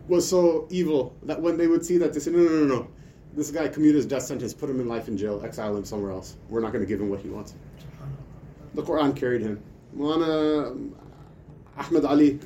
was 0.07 0.27
so 0.27 0.67
evil 0.69 1.15
that 1.23 1.41
when 1.41 1.57
they 1.57 1.67
would 1.67 1.85
see 1.85 1.97
that, 1.97 2.13
they 2.13 2.19
said, 2.19 2.33
no, 2.33 2.39
no, 2.39 2.49
no, 2.49 2.65
no. 2.65 2.87
This 3.35 3.51
guy 3.51 3.67
commuted 3.67 3.97
his 3.97 4.05
death 4.05 4.23
sentence, 4.23 4.53
put 4.53 4.69
him 4.69 4.79
in 4.79 4.87
life 4.87 5.09
in 5.09 5.17
jail, 5.17 5.41
exile 5.43 5.75
him 5.75 5.83
somewhere 5.83 6.11
else. 6.11 6.37
We're 6.49 6.61
not 6.61 6.71
going 6.71 6.83
to 6.83 6.87
give 6.87 7.01
him 7.01 7.09
what 7.09 7.19
he 7.19 7.29
wants. 7.29 7.53
The 8.73 8.81
Quran 8.81 9.15
carried 9.15 9.41
him. 9.41 9.61
Mulana 9.95 10.91
Ahmed 11.77 12.05
Ali 12.05 12.39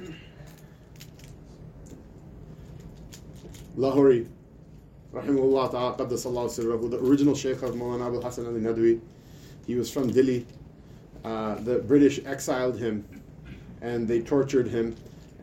Lahori, 3.77 4.27
rahimahullah 5.13 5.71
ta'ala, 5.71 6.07
sirrahu, 6.49 6.89
the 6.89 6.99
original 6.99 7.35
Shaykh 7.35 7.61
of 7.61 7.75
Mawlana 7.75 8.07
Abu 8.07 8.21
Hassan 8.21 8.47
Ali 8.47 8.59
Nadwi. 8.59 8.99
He 9.67 9.75
was 9.75 9.91
from 9.91 10.11
Delhi. 10.11 10.45
Uh, 11.23 11.55
the 11.55 11.79
British 11.79 12.19
exiled 12.25 12.79
him 12.79 13.05
and 13.81 14.07
they 14.07 14.21
tortured 14.21 14.67
him. 14.67 14.95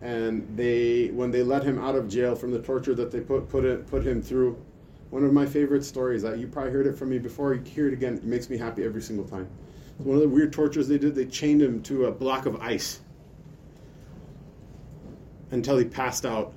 And 0.03 0.47
they, 0.57 1.09
when 1.09 1.31
they 1.31 1.43
let 1.43 1.62
him 1.62 1.79
out 1.79 1.95
of 1.95 2.09
jail 2.09 2.35
from 2.35 2.50
the 2.50 2.61
torture 2.61 2.95
that 2.97 3.11
they 3.11 3.21
put, 3.21 3.49
put, 3.49 3.65
it, 3.65 3.87
put 3.87 4.07
him 4.07 4.21
through, 4.21 4.61
one 5.11 5.25
of 5.25 5.33
my 5.33 5.47
favorite 5.47 5.85
stories, 5.85 6.23
that 6.23 6.39
you 6.39 6.47
probably 6.47 6.73
heard 6.73 6.87
it 6.87 6.99
from 6.99 7.11
me 7.11 7.19
before, 7.19 7.55
you 7.55 7.63
hear 7.63 7.87
it 7.87 7.93
again, 7.93 8.15
it 8.15 8.25
makes 8.25 8.51
me 8.51 8.57
happy 8.57 8.85
every 8.85 9.03
single 9.03 9.27
time. 9.27 9.49
One 9.99 10.17
of 10.17 10.23
the 10.23 10.29
weird 10.29 10.53
tortures 10.53 10.89
they 10.89 10.99
did, 10.99 11.15
they 11.15 11.25
chained 11.27 11.63
him 11.63 11.83
to 11.85 12.07
a 12.07 12.13
block 12.13 12.47
of 12.47 12.57
ice 12.57 13.01
until 15.51 15.79
he 15.79 15.85
passed 15.85 16.27
out. 16.27 16.53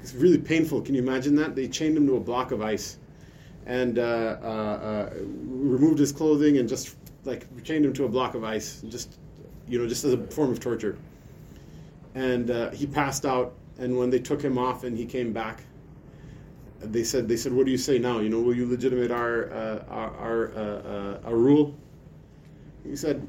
It's 0.00 0.14
really 0.14 0.38
painful. 0.38 0.80
Can 0.82 0.94
you 0.94 1.02
imagine 1.02 1.34
that? 1.36 1.56
They 1.56 1.66
chained 1.66 1.96
him 1.96 2.06
to 2.06 2.16
a 2.16 2.20
block 2.20 2.52
of 2.52 2.62
ice 2.62 2.98
and 3.66 3.98
uh, 3.98 4.02
uh, 4.42 4.46
uh, 4.46 5.10
removed 5.20 5.98
his 5.98 6.12
clothing 6.12 6.58
and 6.58 6.68
just 6.68 6.96
like 7.24 7.46
chained 7.64 7.84
him 7.84 7.92
to 7.94 8.04
a 8.04 8.08
block 8.08 8.34
of 8.34 8.44
ice, 8.44 8.82
just 8.88 9.18
you 9.66 9.78
know, 9.78 9.86
just 9.86 10.04
as 10.04 10.12
a 10.14 10.26
form 10.28 10.50
of 10.50 10.60
torture. 10.60 10.96
And 12.14 12.50
uh, 12.50 12.70
he 12.70 12.86
passed 12.86 13.26
out. 13.26 13.54
And 13.78 13.96
when 13.96 14.10
they 14.10 14.18
took 14.18 14.42
him 14.42 14.58
off 14.58 14.84
and 14.84 14.96
he 14.96 15.04
came 15.04 15.32
back, 15.32 15.62
they 16.80 17.04
said, 17.04 17.28
"They 17.28 17.36
said, 17.36 17.52
what 17.52 17.66
do 17.66 17.72
you 17.72 17.78
say 17.78 17.98
now? 17.98 18.20
You 18.20 18.28
know, 18.28 18.40
will 18.40 18.54
you 18.54 18.66
legitimate 18.66 19.10
our 19.10 19.52
uh, 19.52 19.84
our 19.88 20.16
our, 20.16 20.52
uh, 20.56 21.28
our 21.28 21.36
rule?" 21.36 21.74
He 22.84 22.96
said, 22.96 23.26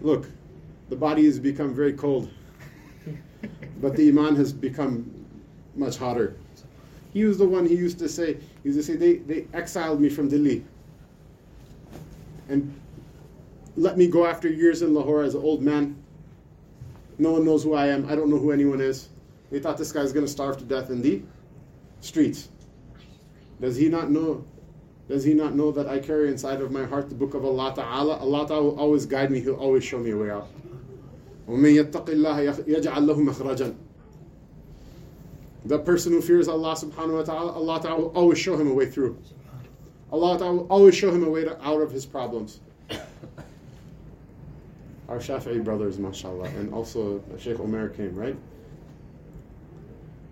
"Look, 0.00 0.26
the 0.88 0.96
body 0.96 1.24
has 1.24 1.38
become 1.38 1.74
very 1.74 1.92
cold, 1.92 2.30
but 3.80 3.96
the 3.96 4.08
iman 4.08 4.36
has 4.36 4.52
become 4.52 5.10
much 5.76 5.96
hotter. 5.96 6.36
He 7.12 7.24
was 7.24 7.38
the 7.38 7.46
one 7.46 7.66
he 7.66 7.74
used 7.74 7.98
to 8.00 8.08
say, 8.08 8.34
he 8.34 8.68
used 8.70 8.78
to 8.78 8.82
say, 8.84 8.96
they, 8.96 9.16
they 9.16 9.46
exiled 9.52 10.00
me 10.00 10.08
from 10.08 10.28
Delhi 10.28 10.64
and 12.48 12.74
let 13.76 13.96
me 13.96 14.08
go 14.08 14.26
after 14.26 14.48
years 14.48 14.82
in 14.82 14.92
Lahore 14.92 15.22
as 15.22 15.34
an 15.34 15.42
old 15.42 15.62
man. 15.62 15.96
No 17.18 17.32
one 17.32 17.44
knows 17.44 17.62
who 17.62 17.74
I 17.74 17.86
am. 17.86 18.06
I 18.08 18.14
don't 18.14 18.28
know 18.28 18.38
who 18.38 18.50
anyone 18.50 18.80
is. 18.80 19.08
They 19.50 19.60
thought 19.60 19.78
this 19.78 19.92
guy's 19.92 20.12
going 20.12 20.26
to 20.26 20.30
starve 20.30 20.58
to 20.58 20.64
death 20.64 20.90
in 20.90 21.00
the 21.02 21.22
streets. 22.00 22.48
Does 23.60 23.76
he 23.76 23.88
not 23.88 24.10
know? 24.10 24.44
Does 25.08 25.24
he 25.24 25.34
not 25.34 25.54
know 25.54 25.72
that 25.72 25.88
I 25.88 25.98
carry 25.98 26.28
inside 26.28 26.60
of 26.60 26.70
my 26.70 26.84
heart 26.84 27.08
the 27.08 27.14
book 27.14 27.34
of 27.34 27.44
Allah 27.44 27.74
Ta'ala? 27.74 28.16
Allah 28.18 28.46
Ta'ala 28.46 28.62
will 28.62 28.78
always 28.78 29.06
guide 29.06 29.30
me, 29.30 29.40
He'll 29.40 29.54
always 29.54 29.84
show 29.84 29.98
me 29.98 30.10
a 30.10 30.16
way 30.16 30.30
out. 30.30 30.48
The 35.64 35.78
person 35.84 36.12
who 36.12 36.20
fears 36.22 36.46
Allah 36.48 36.74
subhanahu 36.74 37.16
wa 37.16 37.22
ta'ala, 37.22 37.52
Allah 37.52 37.80
ta'ala 37.82 38.00
will 38.00 38.12
always 38.12 38.38
show 38.38 38.56
him 38.56 38.70
a 38.70 38.74
way 38.74 38.86
through. 38.86 39.18
Allah 40.12 40.38
ta'ala 40.38 40.54
will 40.54 40.66
always 40.68 40.94
show 40.94 41.10
him 41.10 41.24
a 41.24 41.28
way 41.28 41.42
to, 41.44 41.60
out 41.66 41.80
of 41.82 41.90
his 41.90 42.06
problems. 42.06 42.60
Our 45.08 45.18
Shafi'i 45.18 45.62
brothers, 45.64 45.98
mashallah, 45.98 46.50
and 46.50 46.72
also 46.72 47.20
Sheikh 47.36 47.58
Omer 47.58 47.88
came, 47.88 48.14
right? 48.14 48.36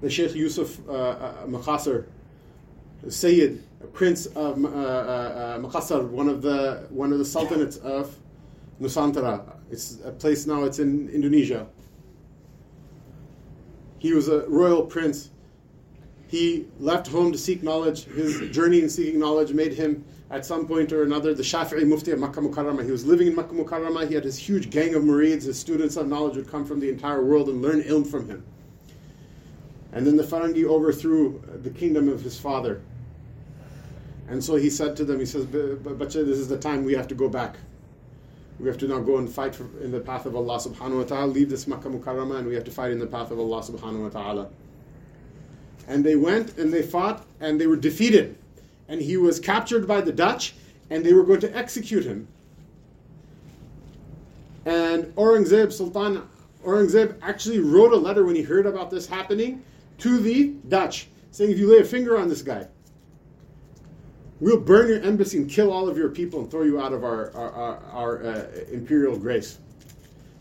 The 0.01 0.09
Sheikh 0.09 0.37
Yusuf 0.37 0.79
uh, 0.89 0.93
uh 0.93 1.47
Makassar, 1.47 2.07
Sayyid, 3.07 3.63
a 3.83 3.87
Prince 3.87 4.27
of 4.27 4.65
uh, 4.65 4.69
uh, 4.69 5.59
uh 5.61 6.03
one 6.03 6.29
of 6.29 6.43
the 6.43 6.87
one 6.91 7.13
of 7.13 7.19
the 7.19 7.25
sultanates 7.25 7.79
of 7.79 8.17
Nusantara. 8.81 9.57
It's 9.71 9.99
a 10.05 10.11
place 10.11 10.47
now. 10.47 10.65
It's 10.65 10.79
in 10.79 11.09
Indonesia. 11.11 11.67
He 13.99 14.13
was 14.13 14.29
a 14.29 14.47
royal 14.49 14.83
prince. 14.83 15.31
He 16.29 16.67
left 16.79 17.07
home 17.07 17.33
to 17.33 17.39
seek 17.39 17.63
knowledge. 17.63 18.05
His 18.05 18.51
journey 18.51 18.81
in 18.81 18.91
seeking 18.91 19.19
knowledge 19.19 19.53
made 19.53 19.73
him, 19.73 20.05
at 20.31 20.45
some 20.45 20.67
point 20.67 20.93
or 20.93 21.03
another, 21.03 21.35
the 21.35 21.43
Shafi'i 21.43 21.87
Mufti 21.87 22.13
of 22.13 22.21
Makkah 22.21 22.41
Mukarramah. 22.41 22.85
He 22.85 22.91
was 22.91 23.07
living 23.07 23.29
in 23.29 23.35
Makkah 23.35 23.55
Mukarramah. 23.55 24.09
He 24.09 24.15
had 24.15 24.25
his 24.25 24.37
huge 24.37 24.71
gang 24.71 24.95
of 24.95 25.03
murids. 25.03 25.45
His 25.45 25.59
students 25.59 25.97
of 25.97 26.07
knowledge 26.07 26.37
would 26.37 26.49
come 26.49 26.65
from 26.65 26.81
the 26.81 26.89
entire 26.89 27.25
world 27.25 27.49
and 27.49 27.63
learn 27.63 27.83
ilm 27.83 28.07
from 28.07 28.29
him. 28.29 28.45
And 29.99 30.07
then 30.07 30.17
the 30.17 30.23
Farangi 30.23 30.65
overthrew 30.65 31.43
the 31.65 31.71
kingdom 31.71 32.09
of 32.09 32.23
his 32.23 32.39
father. 32.39 32.81
And 34.29 34.43
so 34.43 34.55
he 34.55 34.71
said 34.71 34.97
to 34.99 35.05
them, 35.05 35.19
he 35.19 35.27
says, 35.27 35.45
Bacha, 35.45 36.23
this 36.23 36.39
is 36.39 36.47
the 36.47 36.57
time 36.57 36.85
we 36.85 36.93
have 36.93 37.09
to 37.09 37.17
go 37.17 37.29
back. 37.29 37.57
We 38.61 38.69
have 38.69 38.79
to 38.79 38.87
now 38.87 39.01
go 39.01 39.17
and 39.17 39.29
fight 39.29 39.57
for, 39.57 39.65
in 39.83 39.91
the 39.91 39.99
path 39.99 40.25
of 40.25 40.37
Allah 40.37 40.59
subhanahu 40.59 40.99
wa 40.99 41.03
ta'ala, 41.03 41.27
leave 41.27 41.51
this 41.51 41.67
Makkah 41.67 41.89
Mukarramah, 41.89 42.39
and 42.39 42.47
we 42.47 42.55
have 42.55 42.63
to 42.63 42.71
fight 42.71 42.93
in 42.93 43.01
the 43.01 43.09
path 43.09 43.33
of 43.33 43.41
Allah 43.41 43.61
subhanahu 43.61 44.05
wa 44.05 44.09
ta'ala. 44.11 44.49
And 45.89 46.07
they 46.07 46.15
went 46.15 46.57
and 46.59 46.73
they 46.73 46.83
fought 46.83 47.27
and 47.41 47.61
they 47.61 47.67
were 47.67 47.77
defeated. 47.77 48.39
And 48.87 49.03
he 49.03 49.17
was 49.17 49.41
captured 49.41 49.89
by 49.89 50.01
the 50.01 50.13
Dutch 50.13 50.55
and 50.91 51.05
they 51.05 51.13
were 51.13 51.25
going 51.25 51.41
to 51.41 51.57
execute 51.57 52.05
him. 52.05 52.29
And 54.65 55.07
Aurangzeb, 55.17 55.73
Sultan 55.73 56.23
Aurangzeb 56.65 57.17
actually 57.21 57.59
wrote 57.59 57.93
a 57.93 57.97
letter 57.97 58.25
when 58.25 58.37
he 58.37 58.43
heard 58.43 58.65
about 58.65 58.93
this 58.93 59.05
happening 59.05 59.65
to 59.99 60.19
the 60.19 60.55
Dutch, 60.69 61.09
saying, 61.31 61.51
if 61.51 61.59
you 61.59 61.71
lay 61.71 61.81
a 61.81 61.85
finger 61.85 62.19
on 62.19 62.29
this 62.29 62.43
guy, 62.43 62.69
We'll 64.41 64.61
burn 64.61 64.89
your 64.89 65.03
embassy 65.03 65.39
and 65.39 65.51
kill 65.51 65.73
all 65.73 65.89
of 65.89 65.97
your 65.97 66.11
people 66.11 66.41
and 66.41 66.51
throw 66.51 66.63
you 66.63 66.81
out 66.81 66.93
of 66.93 67.03
our, 67.03 67.35
our, 67.35 67.53
our, 67.53 67.85
our 67.93 68.25
uh, 68.25 68.47
imperial 68.71 69.17
grace. 69.19 69.59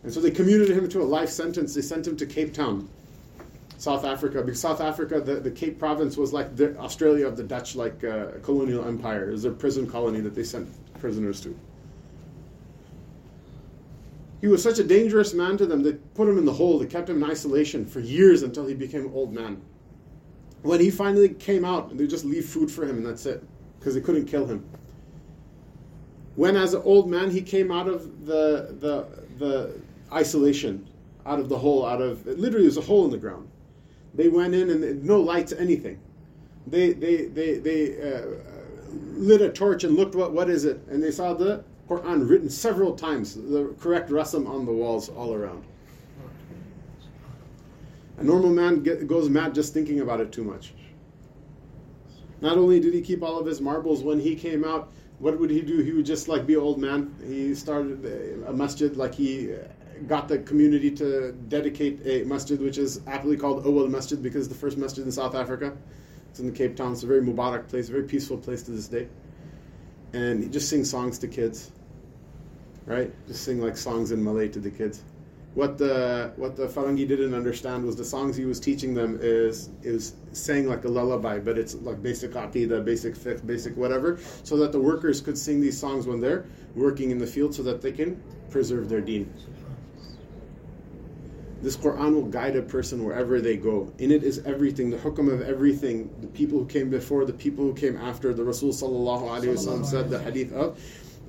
And 0.04 0.14
so 0.14 0.20
they 0.20 0.30
commuted 0.30 0.70
him 0.70 0.88
to 0.90 1.02
a 1.02 1.04
life 1.04 1.30
sentence. 1.30 1.74
They 1.74 1.82
sent 1.82 2.06
him 2.06 2.16
to 2.18 2.26
Cape 2.26 2.54
Town, 2.54 2.88
South 3.80 4.06
Africa. 4.06 4.44
Because 4.44 4.62
South 4.62 4.82
Africa, 4.82 5.20
the, 5.20 5.36
the 5.36 5.50
Cape 5.50 5.80
province 5.80 6.16
was 6.16 6.32
like 6.32 6.56
the 6.56 6.78
Australia 6.78 7.26
of 7.26 7.38
the 7.38 7.44
Dutch 7.44 7.76
like 7.76 8.04
uh, 8.04 8.34
colonial 8.44 8.88
empire. 8.88 9.30
It 9.30 9.32
was 9.32 9.46
a 9.46 9.52
prison 9.52 9.88
colony 9.88 10.20
that 10.20 10.36
they 10.36 10.44
sent 10.44 10.70
prisoners 11.00 11.42
to. 11.42 11.58
He 14.42 14.48
was 14.48 14.62
such 14.62 14.80
a 14.80 14.84
dangerous 14.84 15.34
man 15.34 15.58
to 15.58 15.66
them, 15.66 15.82
they 15.84 15.94
put 15.94 16.28
him 16.28 16.38
in 16.38 16.46
the 16.46 16.54
hole. 16.54 16.78
They 16.78 16.86
kept 16.86 17.10
him 17.10 17.24
in 17.24 17.30
isolation 17.30 17.86
for 17.86 18.00
years 18.00 18.44
until 18.44 18.68
he 18.68 18.76
became 18.76 19.06
an 19.06 19.14
old 19.14 19.34
man. 19.34 19.62
When 20.62 20.80
he 20.80 20.92
finally 20.92 21.30
came 21.30 21.66
out, 21.66 21.98
they 21.98 22.08
just 22.08 22.26
leave 22.26 22.46
food 22.46 22.70
for 22.70 22.84
him 22.84 22.98
and 22.98 23.06
that's 23.06 23.26
it 23.26 23.44
because 23.80 23.96
they 23.96 24.02
couldn't 24.02 24.26
kill 24.26 24.46
him. 24.46 24.68
When, 26.36 26.56
as 26.56 26.76
an 26.76 26.84
old 26.84 27.10
man, 27.10 27.32
he 27.32 27.42
came 27.42 27.72
out 27.72 27.88
of 27.88 28.26
the, 28.28 28.76
the, 28.80 29.08
the 29.40 29.82
isolation, 30.14 30.88
out 31.26 31.40
of 31.40 31.50
the 31.50 31.58
hole, 31.58 31.84
out 31.86 32.00
of 32.00 32.26
literally, 32.28 32.66
there's 32.66 32.78
a 32.78 32.82
hole 32.82 33.06
in 33.06 33.12
the 33.12 33.18
ground. 33.18 33.50
They 34.14 34.28
went 34.28 34.54
in 34.54 34.70
and 34.70 35.04
no 35.04 35.20
lights, 35.20 35.52
anything. 35.52 36.00
They, 36.68 36.94
they, 36.94 37.26
they, 37.26 37.58
they 37.58 38.14
uh, 38.14 38.26
lit 38.92 39.42
a 39.42 39.50
torch 39.50 39.84
and 39.84 39.96
looked, 39.96 40.14
what, 40.14 40.32
what 40.32 40.50
is 40.50 40.66
it? 40.66 40.80
And 40.90 41.02
they 41.02 41.12
saw 41.12 41.34
the 41.34 41.64
Quran 41.88 42.30
written 42.30 42.50
several 42.50 42.96
times, 42.96 43.36
the 43.36 43.74
correct 43.80 44.10
rasam 44.10 44.48
on 44.48 44.66
the 44.66 44.72
walls 44.72 45.10
all 45.10 45.34
around. 45.34 45.64
A 48.18 48.24
normal 48.24 48.50
man 48.50 48.84
get, 48.84 49.08
goes 49.08 49.30
mad 49.30 49.54
just 49.54 49.74
thinking 49.74 50.02
about 50.02 50.20
it 50.20 50.32
too 50.32 50.44
much. 50.44 50.74
Not 52.42 52.58
only 52.58 52.80
did 52.80 52.94
he 52.94 53.02
keep 53.02 53.24
all 53.24 53.40
of 53.40 53.46
his 53.46 53.62
marbles 53.62 54.04
when 54.04 54.20
he 54.20 54.36
came 54.36 54.64
out, 54.64 54.92
what 55.20 55.40
would 55.40 55.50
he 55.50 55.62
do? 55.62 55.80
He 55.80 55.94
would 55.94 56.06
just 56.06 56.28
like 56.28 56.46
be 56.46 56.56
old 56.56 56.80
man. 56.80 57.16
He 57.26 57.56
started 57.56 58.44
a 58.48 58.54
masjid, 58.54 58.96
like 58.96 59.16
he 59.16 59.56
got 60.06 60.28
the 60.28 60.40
community 60.40 60.92
to 60.92 61.32
dedicate 61.48 62.02
a 62.06 62.24
masjid, 62.26 62.60
which 62.60 62.78
is 62.78 63.02
aptly 63.08 63.36
called 63.36 63.66
Awal 63.66 63.88
Masjid 63.88 64.22
because 64.22 64.48
the 64.48 64.56
first 64.56 64.78
masjid 64.78 65.04
in 65.04 65.12
South 65.12 65.34
Africa. 65.34 65.76
It's 66.30 66.40
in 66.40 66.46
the 66.46 66.52
Cape 66.52 66.76
Town. 66.76 66.92
It's 66.92 67.02
a 67.02 67.08
very 67.08 67.22
Mubarak 67.22 67.68
place, 67.68 67.90
a 67.90 67.92
very 67.92 68.04
peaceful 68.04 68.38
place 68.38 68.62
to 68.64 68.72
this 68.72 68.88
day. 68.88 69.08
And 70.14 70.44
he 70.44 70.50
just 70.50 70.70
sings 70.70 70.90
songs 70.90 71.18
to 71.20 71.28
kids, 71.28 71.72
right? 72.88 73.14
Just 73.28 73.44
sing 73.44 73.62
like 73.62 73.78
songs 73.78 74.12
in 74.12 74.24
Malay 74.24 74.48
to 74.50 74.60
the 74.60 74.72
kids 74.72 75.04
what 75.58 75.76
the 75.80 76.32
what 76.36 76.56
the 76.56 76.68
Farangi 76.68 77.08
didn't 77.08 77.34
understand 77.34 77.84
was 77.84 77.96
the 77.96 78.06
songs 78.06 78.38
he 78.38 78.46
was 78.46 78.60
teaching 78.60 78.94
them 78.94 79.18
is 79.20 79.70
is 79.82 80.14
saying 80.32 80.68
like 80.70 80.86
a 80.86 80.88
lullaby, 80.88 81.40
but 81.40 81.58
it's 81.58 81.74
like 81.74 82.00
basic 82.04 82.34
aqidah, 82.34 82.86
basic 82.86 83.16
fiqh, 83.16 83.44
basic 83.44 83.76
whatever, 83.76 84.20
so 84.44 84.56
that 84.58 84.72
the 84.72 84.80
workers 84.80 85.20
could 85.20 85.36
sing 85.36 85.60
these 85.60 85.76
songs 85.76 86.06
when 86.06 86.22
they're 86.22 86.46
working 86.76 87.10
in 87.10 87.18
the 87.18 87.26
field, 87.26 87.56
so 87.56 87.64
that 87.64 87.82
they 87.82 87.92
can 87.92 88.22
preserve 88.52 88.88
their 88.88 89.02
deen. 89.02 89.34
This 91.64 91.76
Quran 91.76 92.14
will 92.14 92.30
guide 92.30 92.56
a 92.56 92.62
person 92.62 93.04
wherever 93.04 93.42
they 93.42 93.58
go. 93.58 93.92
In 93.98 94.12
it 94.12 94.24
is 94.24 94.38
everything, 94.46 94.92
the 94.92 94.98
hukum 94.98 95.34
of 95.34 95.42
everything. 95.42 96.14
The 96.22 96.28
people 96.28 96.60
who 96.60 96.68
came 96.68 96.92
before, 96.92 97.26
the 97.26 97.34
people 97.34 97.64
who 97.64 97.74
came 97.74 97.98
after. 97.98 98.32
The 98.32 98.44
Rasul 98.44 98.70
sallallahu 98.70 99.24
alaihi 99.24 99.56
wasallam 99.58 99.84
said 99.84 100.12
the 100.12 100.20
hadith 100.20 100.54
of 100.54 100.80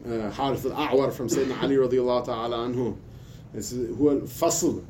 uh, 0.08 0.32
al-A'war 0.38 1.12
from 1.12 1.28
Sayyidina 1.28 1.62
Ali 1.62 1.76
radiallahu 1.76 2.24
ta'ala 2.24 2.68
anhu. 2.68 2.96
It's 3.54 3.72
uh, 3.72 3.76
fasl. 3.76 4.84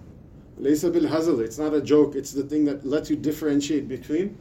Laysa 0.60 0.92
bil 0.92 1.08
hazl. 1.08 1.40
It's 1.40 1.58
not 1.58 1.74
a 1.74 1.80
joke. 1.80 2.14
It's 2.14 2.32
the 2.32 2.42
thing 2.42 2.64
that 2.64 2.86
lets 2.86 3.10
you 3.10 3.16
differentiate 3.16 3.88
between 3.88 4.36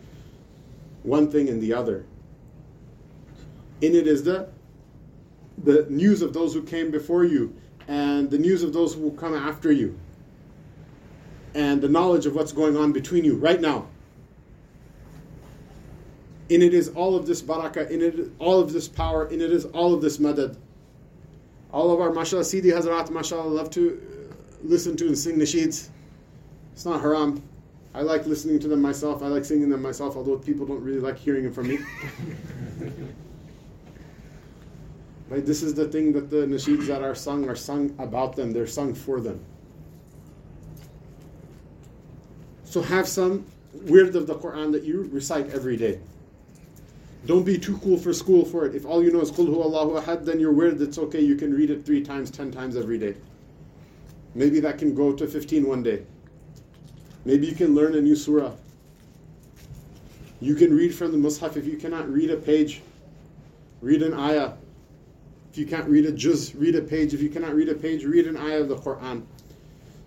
one 1.03 1.29
thing 1.29 1.49
and 1.49 1.61
the 1.61 1.73
other. 1.73 2.05
In 3.81 3.95
it 3.95 4.07
is 4.07 4.23
the 4.23 4.49
the 5.63 5.87
news 5.89 6.21
of 6.21 6.33
those 6.33 6.53
who 6.53 6.61
came 6.61 6.91
before 6.91 7.23
you 7.23 7.55
and 7.87 8.29
the 8.29 8.37
news 8.37 8.61
of 8.61 8.73
those 8.73 8.93
who 8.93 9.01
will 9.01 9.11
come 9.11 9.33
after 9.33 9.71
you 9.71 9.97
and 11.55 11.81
the 11.81 11.89
knowledge 11.89 12.27
of 12.27 12.35
what's 12.35 12.51
going 12.51 12.77
on 12.77 12.91
between 12.91 13.25
you 13.25 13.35
right 13.35 13.59
now. 13.59 13.87
In 16.49 16.61
it 16.61 16.73
is 16.73 16.89
all 16.89 17.15
of 17.15 17.25
this 17.25 17.41
baraka. 17.41 17.91
in 17.91 18.01
it 18.01 18.31
all 18.39 18.59
of 18.59 18.71
this 18.71 18.87
power, 18.87 19.27
in 19.27 19.41
it 19.41 19.51
is 19.51 19.65
all 19.65 19.93
of 19.93 20.01
this 20.01 20.17
madad. 20.17 20.55
All 21.77 21.91
of 21.91 22.01
our 22.01 22.11
mashallah 22.11 22.43
Sidi 22.43 22.69
Hazrat, 22.69 23.11
mashallah, 23.11 23.47
love 23.47 23.69
to 23.69 24.01
uh, 24.01 24.33
listen 24.63 24.97
to 24.97 25.05
and 25.05 25.15
sing 25.15 25.35
nasheeds. 25.35 25.89
It's 26.73 26.85
not 26.85 27.01
haram. 27.01 27.43
I 27.93 28.01
like 28.01 28.25
listening 28.25 28.57
to 28.61 28.67
them 28.67 28.81
myself. 28.81 29.21
I 29.21 29.27
like 29.27 29.45
singing 29.45 29.69
them 29.69 29.83
myself, 29.83 30.17
although 30.17 30.39
people 30.39 30.65
don't 30.65 30.81
really 30.81 30.99
like 30.99 31.19
hearing 31.19 31.43
them 31.43 31.53
from 31.53 31.67
me. 31.67 31.77
right? 35.29 35.45
This 35.45 35.61
is 35.61 35.75
the 35.75 35.87
thing 35.87 36.13
that 36.13 36.31
the 36.31 36.47
nasheeds 36.47 36.87
that 36.87 37.03
are 37.03 37.13
sung 37.13 37.47
are 37.47 37.55
sung 37.55 37.93
about 37.99 38.35
them. 38.35 38.53
They're 38.53 38.65
sung 38.65 38.95
for 38.95 39.21
them. 39.21 39.39
So 42.63 42.81
have 42.81 43.07
some 43.07 43.45
wird 43.71 44.15
of 44.15 44.25
the 44.25 44.33
Quran 44.33 44.71
that 44.71 44.81
you 44.81 45.07
recite 45.13 45.51
every 45.51 45.77
day. 45.77 45.99
Don't 47.27 47.43
be 47.43 47.57
too 47.57 47.77
cool 47.79 47.97
for 47.97 48.13
school 48.13 48.45
for 48.45 48.65
it. 48.65 48.73
If 48.73 48.85
all 48.85 49.03
you 49.03 49.11
know 49.11 49.19
is 49.19 49.31
Qul 49.31 49.49
Allahu 49.49 49.99
Ahad, 49.99 50.23
then 50.23 50.39
your 50.39 50.53
wird, 50.53 50.81
it's 50.81 50.97
okay. 50.97 51.19
You 51.19 51.35
can 51.35 51.53
read 51.53 51.69
it 51.69 51.85
three 51.85 52.01
times, 52.01 52.31
ten 52.31 52.51
times 52.51 52.77
every 52.77 52.97
day. 52.97 53.15
Maybe 54.33 54.61
that 54.61 54.77
can 54.77 54.95
go 54.95 55.11
to 55.11 55.27
15 55.27 55.67
one 55.67 55.83
day. 55.83 56.05
Maybe 57.25 57.45
you 57.45 57.53
can 57.53 57.75
learn 57.75 57.95
a 57.95 58.01
new 58.01 58.15
surah. 58.15 58.53
You 60.39 60.55
can 60.55 60.73
read 60.73 60.95
from 60.95 61.11
the 61.11 61.17
Mus'haf. 61.17 61.57
If 61.57 61.65
you 61.65 61.75
cannot 61.75 62.09
read 62.09 62.31
a 62.31 62.37
page, 62.37 62.81
read 63.81 64.03
an 64.03 64.13
ayah. 64.13 64.53
If 65.51 65.57
you 65.57 65.65
can't 65.65 65.89
read 65.89 66.05
a 66.05 66.13
juz, 66.13 66.55
read 66.55 66.75
a 66.75 66.81
page. 66.81 67.13
If 67.13 67.21
you 67.21 67.29
cannot 67.29 67.55
read 67.55 67.67
a 67.67 67.75
page, 67.75 68.05
read 68.05 68.27
an 68.27 68.37
ayah 68.37 68.61
of 68.61 68.69
the 68.69 68.77
Quran. 68.77 69.23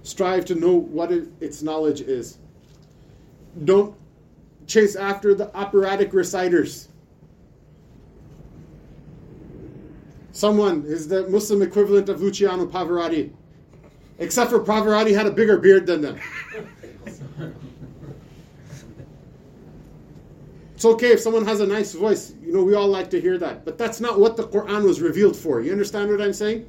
Strive 0.04 0.46
to 0.46 0.54
know 0.54 0.72
what 0.72 1.12
it, 1.12 1.28
its 1.40 1.60
knowledge 1.60 2.00
is. 2.00 2.38
Don't 3.62 3.94
chase 4.66 4.96
after 4.96 5.34
the 5.34 5.54
operatic 5.54 6.12
reciters. 6.12 6.88
Someone 10.32 10.84
is 10.86 11.08
the 11.08 11.28
Muslim 11.28 11.62
equivalent 11.62 12.08
of 12.08 12.20
Luciano 12.20 12.66
Pavarotti. 12.66 13.32
Except 14.18 14.50
for 14.50 14.60
Pavarotti 14.60 15.14
had 15.14 15.26
a 15.26 15.30
bigger 15.30 15.58
beard 15.58 15.86
than 15.86 16.02
them. 16.02 16.20
It's 20.74 20.84
okay 20.86 21.12
if 21.12 21.20
someone 21.20 21.44
has 21.44 21.60
a 21.60 21.66
nice 21.66 21.92
voice. 21.92 22.32
You 22.42 22.54
know, 22.54 22.62
we 22.62 22.74
all 22.74 22.88
like 22.88 23.10
to 23.10 23.20
hear 23.20 23.36
that. 23.36 23.66
But 23.66 23.76
that's 23.76 24.00
not 24.00 24.18
what 24.18 24.36
the 24.38 24.44
Quran 24.44 24.82
was 24.82 25.02
revealed 25.02 25.36
for. 25.36 25.60
You 25.60 25.72
understand 25.72 26.10
what 26.10 26.22
I'm 26.22 26.32
saying? 26.32 26.66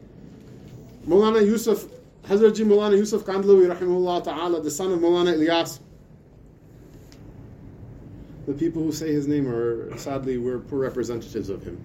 Mulana 1.08 1.45
Yusuf, 1.45 1.86
Hazrat 2.26 2.56
Ji 2.56 2.65
Mulana 2.65 2.97
Yusuf 2.97 3.24
Kandhlawi, 3.24 3.74
rahimahullah 3.74 4.24
ta'ala, 4.24 4.62
the 4.62 4.69
son 4.69 4.91
of 4.91 5.00
Mulana 5.00 5.38
Ilyas. 5.38 5.80
The 8.47 8.54
people 8.54 8.84
who 8.84 8.91
say 8.91 9.13
his 9.13 9.28
name 9.28 9.47
are, 9.47 9.97
sadly, 9.97 10.38
we're 10.38 10.60
poor 10.60 10.80
representatives 10.80 11.50
of 11.50 11.63
him. 11.63 11.82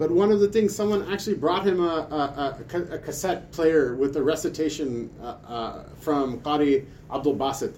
But 0.00 0.10
one 0.10 0.32
of 0.32 0.40
the 0.40 0.48
things, 0.48 0.74
someone 0.74 1.12
actually 1.12 1.36
brought 1.36 1.66
him 1.66 1.78
a, 1.78 1.84
a, 1.84 2.64
a, 2.74 2.94
a 2.94 2.98
cassette 2.98 3.52
player 3.52 3.94
with 3.94 4.16
a 4.16 4.22
recitation 4.22 5.10
uh, 5.20 5.36
uh, 5.46 5.84
from 6.00 6.40
Qari 6.40 6.86
Abdul 7.12 7.36
Basit. 7.36 7.76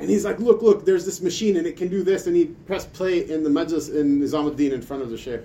And 0.00 0.10
he's 0.10 0.24
like, 0.24 0.40
look, 0.40 0.60
look, 0.60 0.84
there's 0.84 1.04
this 1.04 1.20
machine 1.22 1.56
and 1.56 1.64
it 1.64 1.76
can 1.76 1.86
do 1.86 2.02
this. 2.02 2.26
And 2.26 2.34
he 2.34 2.46
pressed 2.46 2.92
play 2.92 3.30
in 3.30 3.44
the 3.44 3.48
majlis 3.48 3.94
in 3.94 4.20
Nizamuddin 4.20 4.72
in 4.72 4.82
front 4.82 5.04
of 5.04 5.10
the 5.10 5.16
sheikh. 5.16 5.42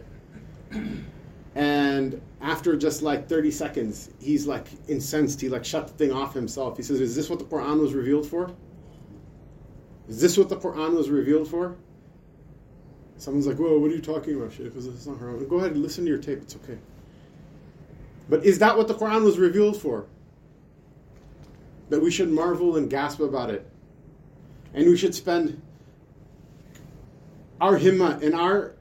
And 1.53 2.19
after 2.41 2.75
just 2.75 3.03
like 3.03 3.29
30 3.29 3.51
seconds, 3.51 4.09
he's 4.19 4.47
like 4.47 4.69
incensed. 4.87 5.39
He 5.39 5.49
like 5.49 5.63
shut 5.63 5.87
the 5.87 5.93
thing 5.93 6.11
off 6.11 6.33
himself. 6.33 6.77
He 6.77 6.83
says, 6.83 6.99
is 6.99 7.15
this 7.15 7.29
what 7.29 7.37
the 7.37 7.45
Quran 7.45 7.79
was 7.79 7.93
revealed 7.93 8.25
for? 8.25 8.49
Is 10.09 10.19
this 10.19 10.35
what 10.35 10.49
the 10.49 10.57
Quran 10.57 10.95
was 10.95 11.11
revealed 11.11 11.47
for? 11.47 11.75
Someone's 13.21 13.45
like, 13.45 13.59
"Whoa, 13.59 13.77
what 13.77 13.91
are 13.91 13.93
you 13.93 14.01
talking 14.01 14.35
about, 14.35 14.51
Shaykh? 14.51 14.71
It's 14.75 15.05
not 15.05 15.19
haram." 15.19 15.47
Go 15.47 15.57
ahead 15.57 15.73
and 15.73 15.83
listen 15.83 16.05
to 16.05 16.09
your 16.09 16.17
tape. 16.17 16.39
It's 16.41 16.55
okay. 16.55 16.79
But 18.27 18.43
is 18.43 18.57
that 18.57 18.75
what 18.75 18.87
the 18.87 18.95
Quran 18.95 19.23
was 19.23 19.37
revealed 19.37 19.77
for? 19.77 20.07
That 21.89 22.01
we 22.01 22.09
should 22.09 22.31
marvel 22.31 22.77
and 22.77 22.89
gasp 22.89 23.19
about 23.19 23.51
it, 23.51 23.69
and 24.73 24.87
we 24.89 24.97
should 24.97 25.13
spend 25.13 25.61
our 27.59 27.77
himma 27.77 28.23
and 28.23 28.33
our 28.33 28.73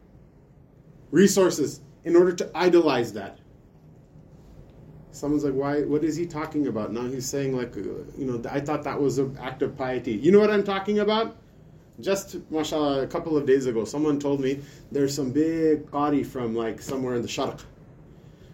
resources 1.11 1.83
in 2.07 2.17
order 2.17 2.33
to 2.33 2.51
idolize 2.55 3.13
that. 3.13 3.41
Someone's 5.13 5.45
like, 5.45 5.53
"Why? 5.53 5.83
What 5.83 6.03
is 6.03 6.17
he 6.17 6.25
talking 6.25 6.67
about?" 6.67 6.95
Now 6.95 7.03
he's 7.03 7.27
saying, 7.27 7.55
like, 7.55 7.77
uh, 7.77 7.83
you 8.17 8.25
know, 8.25 8.41
I 8.51 8.61
thought 8.61 8.85
that 8.85 8.99
was 8.99 9.19
an 9.19 9.37
act 9.39 9.61
of 9.61 9.77
piety. 9.77 10.13
You 10.13 10.33
know 10.33 10.41
what 10.41 10.51
I'm 10.51 10.65
talking 10.65 11.01
about? 11.01 11.37
Just 12.01 12.37
mashallah 12.51 13.03
a 13.03 13.07
couple 13.07 13.37
of 13.37 13.47
days 13.47 13.67
ago 13.67 13.85
someone 13.85 14.19
told 14.19 14.41
me 14.41 14.61
there's 14.91 15.15
some 15.15 15.31
big 15.31 15.87
qari 15.91 16.25
from 16.25 16.55
like 16.55 16.81
somewhere 16.81 17.15
in 17.15 17.23
the 17.23 17.29
sharq 17.29 17.61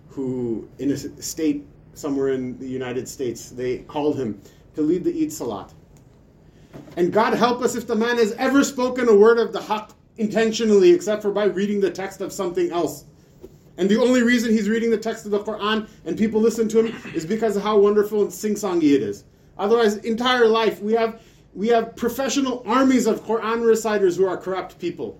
who 0.08 0.68
in 0.78 0.90
a 0.90 0.96
state 1.22 1.66
somewhere 1.94 2.28
in 2.30 2.58
the 2.58 2.68
united 2.68 3.08
states 3.08 3.50
they 3.50 3.78
called 3.80 4.18
him 4.18 4.40
to 4.74 4.82
lead 4.82 5.04
the 5.04 5.22
eid 5.22 5.32
salat. 5.32 5.72
And 6.96 7.12
god 7.12 7.34
help 7.34 7.62
us 7.62 7.74
if 7.74 7.86
the 7.86 7.96
man 7.96 8.16
has 8.18 8.32
ever 8.32 8.62
spoken 8.62 9.08
a 9.08 9.16
word 9.16 9.38
of 9.38 9.52
the 9.52 9.60
haqq 9.60 9.92
intentionally 10.18 10.90
except 10.90 11.22
for 11.22 11.30
by 11.30 11.44
reading 11.44 11.80
the 11.80 11.90
text 11.90 12.20
of 12.20 12.32
something 12.32 12.70
else. 12.70 13.04
And 13.78 13.88
the 13.88 14.00
only 14.00 14.22
reason 14.22 14.50
he's 14.50 14.68
reading 14.68 14.90
the 14.90 14.98
text 14.98 15.26
of 15.26 15.30
the 15.30 15.40
quran 15.40 15.88
and 16.04 16.16
people 16.16 16.40
listen 16.40 16.68
to 16.68 16.84
him 16.84 17.14
is 17.14 17.26
because 17.26 17.56
of 17.56 17.62
how 17.62 17.78
wonderful 17.78 18.22
and 18.22 18.32
sing-songy 18.32 18.94
it 18.94 19.02
is. 19.02 19.24
Otherwise 19.58 19.96
entire 19.98 20.46
life 20.46 20.80
we 20.82 20.92
have 20.92 21.20
we 21.56 21.68
have 21.68 21.96
professional 21.96 22.62
armies 22.66 23.06
of 23.06 23.24
Quran 23.24 23.66
reciters 23.66 24.16
who 24.16 24.26
are 24.26 24.36
corrupt 24.36 24.78
people. 24.78 25.18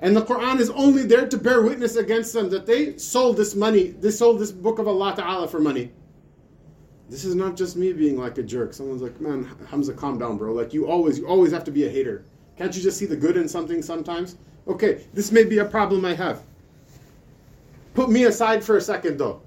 And 0.00 0.16
the 0.16 0.22
Quran 0.22 0.60
is 0.60 0.70
only 0.70 1.04
there 1.04 1.28
to 1.28 1.36
bear 1.36 1.60
witness 1.60 1.96
against 1.96 2.32
them 2.32 2.48
that 2.48 2.64
they 2.64 2.96
sold 2.96 3.36
this 3.36 3.54
money, 3.54 3.88
they 3.88 4.10
sold 4.10 4.40
this 4.40 4.50
book 4.50 4.78
of 4.78 4.88
Allah 4.88 5.14
Ta'ala 5.14 5.46
for 5.46 5.60
money. 5.60 5.92
This 7.10 7.24
is 7.24 7.34
not 7.34 7.54
just 7.54 7.76
me 7.76 7.92
being 7.92 8.18
like 8.18 8.38
a 8.38 8.42
jerk. 8.42 8.72
Someone's 8.72 9.02
like, 9.02 9.20
man, 9.20 9.44
Hamza, 9.68 9.92
calm 9.92 10.18
down, 10.18 10.38
bro. 10.38 10.54
Like 10.54 10.72
you 10.72 10.88
always, 10.88 11.18
you 11.18 11.28
always 11.28 11.52
have 11.52 11.64
to 11.64 11.70
be 11.70 11.86
a 11.86 11.90
hater. 11.90 12.24
Can't 12.56 12.74
you 12.74 12.82
just 12.82 12.98
see 12.98 13.06
the 13.06 13.16
good 13.16 13.36
in 13.36 13.46
something 13.46 13.82
sometimes? 13.82 14.36
Okay, 14.66 15.04
this 15.12 15.30
may 15.30 15.44
be 15.44 15.58
a 15.58 15.64
problem 15.66 16.04
I 16.06 16.14
have. 16.14 16.42
Put 17.92 18.08
me 18.08 18.24
aside 18.24 18.64
for 18.64 18.78
a 18.78 18.80
second 18.80 19.18
though. 19.18 19.42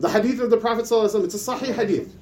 The 0.00 0.08
hadith 0.08 0.40
of 0.40 0.48
the 0.48 0.56
Prophet, 0.56 0.90
it's 0.90 0.90
a 0.90 1.54
sahih 1.54 1.74
hadith 1.74 2.15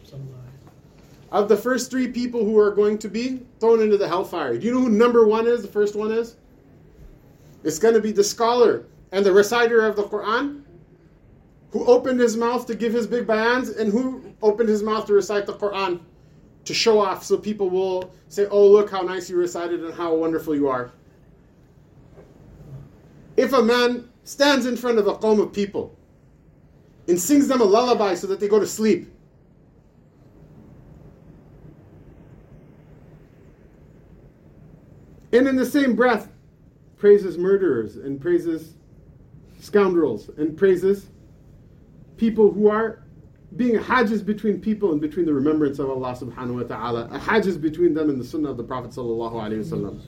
of 1.35 1.49
the 1.49 1.57
first 1.57 1.91
three 1.91 2.07
people 2.07 2.45
who 2.45 2.57
are 2.57 2.71
going 2.71 2.97
to 2.97 3.09
be 3.09 3.41
thrown 3.59 3.83
into 3.83 3.99
the 3.99 4.07
hellfire. 4.07 4.57
Do 4.57 4.65
you 4.65 4.73
know 4.73 4.83
who 4.83 4.89
number 4.89 5.27
one 5.27 5.49
is? 5.49 5.63
The 5.63 5.69
first 5.69 5.97
one 5.97 6.13
is? 6.13 6.37
It's 7.65 7.81
going 7.81 7.95
to 7.95 8.01
be 8.01 8.13
the 8.13 8.23
scholar 8.23 8.87
and 9.11 9.27
the 9.27 9.33
reciter 9.33 9.85
of 9.85 9.97
the 9.97 10.05
Quran 10.05 10.63
who 11.73 11.85
opened 11.87 12.21
his 12.21 12.37
mouth 12.37 12.69
to 12.69 12.77
give 12.77 12.93
his 12.93 13.09
big 13.09 13.27
bayans 13.27 13.77
and 13.77 13.91
who 13.91 14.33
opened 14.43 14.69
his 14.69 14.81
mouth 14.81 15.07
to 15.07 15.13
recite 15.13 15.45
the 15.45 15.55
Quran 15.55 15.99
to 16.67 16.73
show 16.73 17.01
off 17.01 17.25
so 17.25 17.37
people 17.37 17.69
will 17.69 18.15
say, 18.29 18.47
oh, 18.47 18.69
look 18.69 18.89
how 18.89 19.03
nice 19.03 19.29
you 19.29 19.37
recited 19.37 19.83
and 19.83 19.93
how 19.93 20.15
wonderful 20.15 20.55
you 20.55 20.69
are. 20.69 20.93
If 23.37 23.53
a 23.53 23.63
man 23.63 24.09
stands 24.23 24.67
in 24.67 24.77
front 24.77 24.99
of 24.99 25.09
a 25.09 25.15
qawm 25.15 25.43
of 25.43 25.53
people 25.53 25.97
and 27.09 27.21
sings 27.21 27.49
them 27.49 27.61
a 27.61 27.65
lullaby 27.65 28.15
so 28.15 28.29
that 28.29 28.39
they 28.39 28.47
go 28.47 28.61
to 28.61 28.67
sleep, 28.69 29.11
and 35.35 35.49
in 35.49 35.57
the 35.57 35.67
same 35.67 35.95
breath 35.95 36.29
praises 36.97 37.37
murderers 37.37 37.97
and 37.97 38.21
praises 38.21 38.75
scoundrels 39.61 40.31
and 40.39 40.57
praises 40.57 41.11
people 42.17 42.51
who 42.51 42.69
are 42.69 43.03
being 43.57 43.77
hajiz 43.77 44.25
between 44.25 44.61
people 44.61 44.93
and 44.93 45.01
between 45.01 45.27
the 45.27 45.33
remembrance 45.33 45.79
of 45.79 45.91
Allah 45.91 46.17
subhanahu 46.17 46.63
wa 46.63 46.63
ta'ala, 46.63 47.05
a 47.13 47.19
hajiz 47.19 47.61
between 47.61 47.95
them 47.95 48.11
and 48.11 48.21
the 48.21 48.25
sunnah 48.25 48.51
of 48.51 48.57
the 48.57 48.65
Prophet 48.65 48.91
sallallahu 48.91 49.33
alayhi 49.33 49.65
wasallam. 49.65 50.01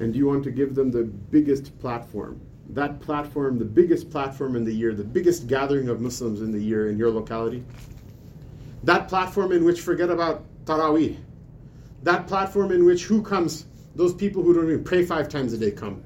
And 0.00 0.14
you 0.14 0.26
want 0.26 0.44
to 0.44 0.50
give 0.50 0.74
them 0.74 0.90
the 0.90 1.04
biggest 1.04 1.76
platform. 1.80 2.40
That 2.70 3.00
platform, 3.00 3.58
the 3.58 3.64
biggest 3.64 4.10
platform 4.10 4.54
in 4.54 4.64
the 4.64 4.72
year, 4.72 4.94
the 4.94 5.02
biggest 5.02 5.46
gathering 5.46 5.88
of 5.88 6.00
Muslims 6.00 6.40
in 6.40 6.52
the 6.52 6.60
year 6.60 6.90
in 6.90 6.98
your 6.98 7.10
locality. 7.10 7.64
That 8.84 9.08
platform 9.08 9.50
in 9.52 9.64
which 9.64 9.80
forget 9.80 10.10
about 10.10 10.44
Taraweeh. 10.66 11.16
That 12.02 12.26
platform 12.26 12.72
in 12.72 12.84
which 12.84 13.04
who 13.04 13.22
comes? 13.22 13.66
Those 13.94 14.14
people 14.14 14.42
who 14.42 14.54
don't 14.54 14.68
even 14.68 14.84
pray 14.84 15.04
five 15.04 15.28
times 15.28 15.52
a 15.52 15.58
day 15.58 15.70
come. 15.70 16.02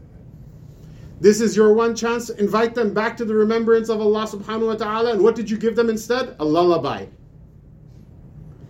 This 1.21 1.41
is 1.41 1.55
your 1.55 1.73
one 1.75 1.95
chance. 1.95 2.31
Invite 2.31 2.75
them 2.75 2.93
back 2.93 3.17
to 3.19 3.25
the 3.25 3.35
remembrance 3.35 3.89
of 3.89 4.01
Allah 4.01 4.27
subhanahu 4.27 4.67
wa 4.67 4.75
ta'ala. 4.75 5.13
And 5.13 5.23
what 5.23 5.37
did 5.37 5.49
you 5.49 5.57
give 5.57 5.77
them 5.77 5.89
instead? 5.89 6.35
A 6.41 6.45
lullaby. 6.45 7.07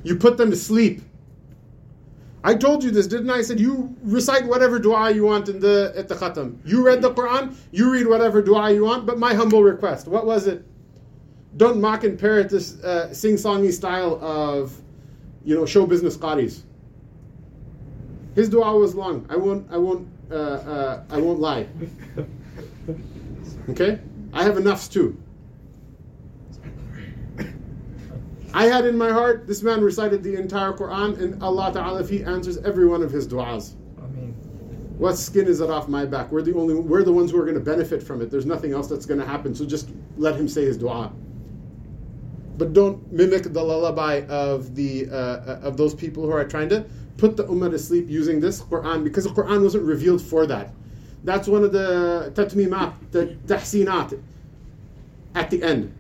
You 0.03 0.17
put 0.17 0.37
them 0.37 0.51
to 0.51 0.57
sleep. 0.57 1.01
I 2.45 2.55
told 2.55 2.83
you 2.83 2.91
this, 2.91 3.07
didn't 3.07 3.31
I? 3.31 3.37
I 3.37 3.43
said 3.43 3.61
you 3.61 3.97
recite 4.03 4.45
whatever 4.47 4.79
dua 4.79 5.13
you 5.13 5.23
want 5.23 5.49
in 5.49 5.61
the 5.61 5.93
at 5.97 6.09
the 6.09 6.15
khatam. 6.15 6.59
You 6.65 6.85
read 6.85 7.01
the 7.01 7.13
Quran, 7.13 7.55
you 7.71 7.91
read 7.91 8.09
whatever 8.09 8.43
dua 8.43 8.73
you 8.73 8.85
want, 8.85 9.07
but 9.07 9.19
my 9.19 9.33
humble 9.33 9.63
request, 9.63 10.09
what 10.09 10.27
was 10.27 10.49
it? 10.49 10.65
Don't 11.57 11.81
mock 11.81 12.03
and 12.03 12.19
parrot 12.19 12.51
this 12.51 12.83
uh, 12.83 13.13
sing-songy 13.15 13.73
style 13.73 14.19
of, 14.23 14.77
you 15.45 15.55
know, 15.55 15.65
show 15.67 15.87
business 15.87 16.17
qaris. 16.17 16.63
His 18.35 18.49
dua 18.49 18.77
was 18.77 18.95
long. 18.95 19.27
I 19.29 19.37
won't. 19.37 19.71
I 19.71 19.77
won't. 19.77 20.09
Uh, 20.31 20.35
uh, 20.35 21.03
I 21.11 21.19
won't 21.19 21.41
lie. 21.41 21.67
Okay? 23.71 24.01
I 24.33 24.43
have 24.43 24.57
enoughs 24.57 24.89
too. 24.89 25.21
I 28.55 28.67
had 28.67 28.85
in 28.85 28.99
my 28.99 29.11
heart, 29.11 29.47
this 29.47 29.63
man 29.63 29.83
recited 29.83 30.23
the 30.23 30.35
entire 30.35 30.73
Quran, 30.73 31.19
and 31.21 31.43
Allah 31.43 31.73
Ta'ala, 31.73 32.07
He 32.07 32.23
answers 32.23 32.59
every 32.59 32.87
one 32.87 33.03
of 33.03 33.11
his 33.11 33.27
du'as. 33.27 33.75
What 34.99 35.17
skin 35.17 35.47
is 35.47 35.61
it 35.61 35.71
off 35.71 35.89
my 35.89 36.05
back? 36.05 36.31
We're 36.31 36.43
the 36.43 36.55
only 36.55 36.75
we're 36.75 37.03
the 37.03 37.13
ones 37.13 37.31
who 37.31 37.41
are 37.41 37.45
going 37.45 37.55
to 37.55 37.61
benefit 37.61 38.03
from 38.03 38.21
it. 38.21 38.31
There's 38.31 38.47
nothing 38.47 38.73
else 38.73 38.89
that's 38.89 39.07
going 39.07 39.19
to 39.21 39.27
happen. 39.27 39.55
So 39.55 39.65
just 39.65 39.91
let 40.17 40.37
him 40.37 40.49
say 40.49 40.65
his 40.65 40.77
dua. 40.77 41.11
But 42.59 42.73
don't 42.73 43.11
mimic 43.11 43.45
the 43.45 43.63
lullaby 43.63 44.27
of 44.29 44.77
the 44.77 45.09
uh, 45.11 45.17
uh 45.17 45.61
of 45.63 45.77
those 45.77 45.95
people 45.95 46.25
who 46.25 46.31
are 46.31 46.45
trying 46.45 46.69
to 46.69 46.85
put 47.17 47.37
the 47.37 47.45
ummah 47.45 47.71
to 47.71 47.79
sleep 47.79 48.09
using 48.09 48.41
this 48.41 48.61
Quran 48.63 49.05
because 49.05 49.25
the 49.25 49.31
Quran 49.31 49.63
wasn't 49.63 49.85
revealed 49.85 50.23
for 50.23 50.47
that. 50.47 50.73
That's 51.25 51.47
one 51.47 51.63
of 51.63 51.73
the 51.73 52.33
tatmimat, 52.35 52.95
the 53.13 53.37
tahsinat 53.47 54.21
at 55.35 55.51
the 55.51 55.63
end. 55.63 55.95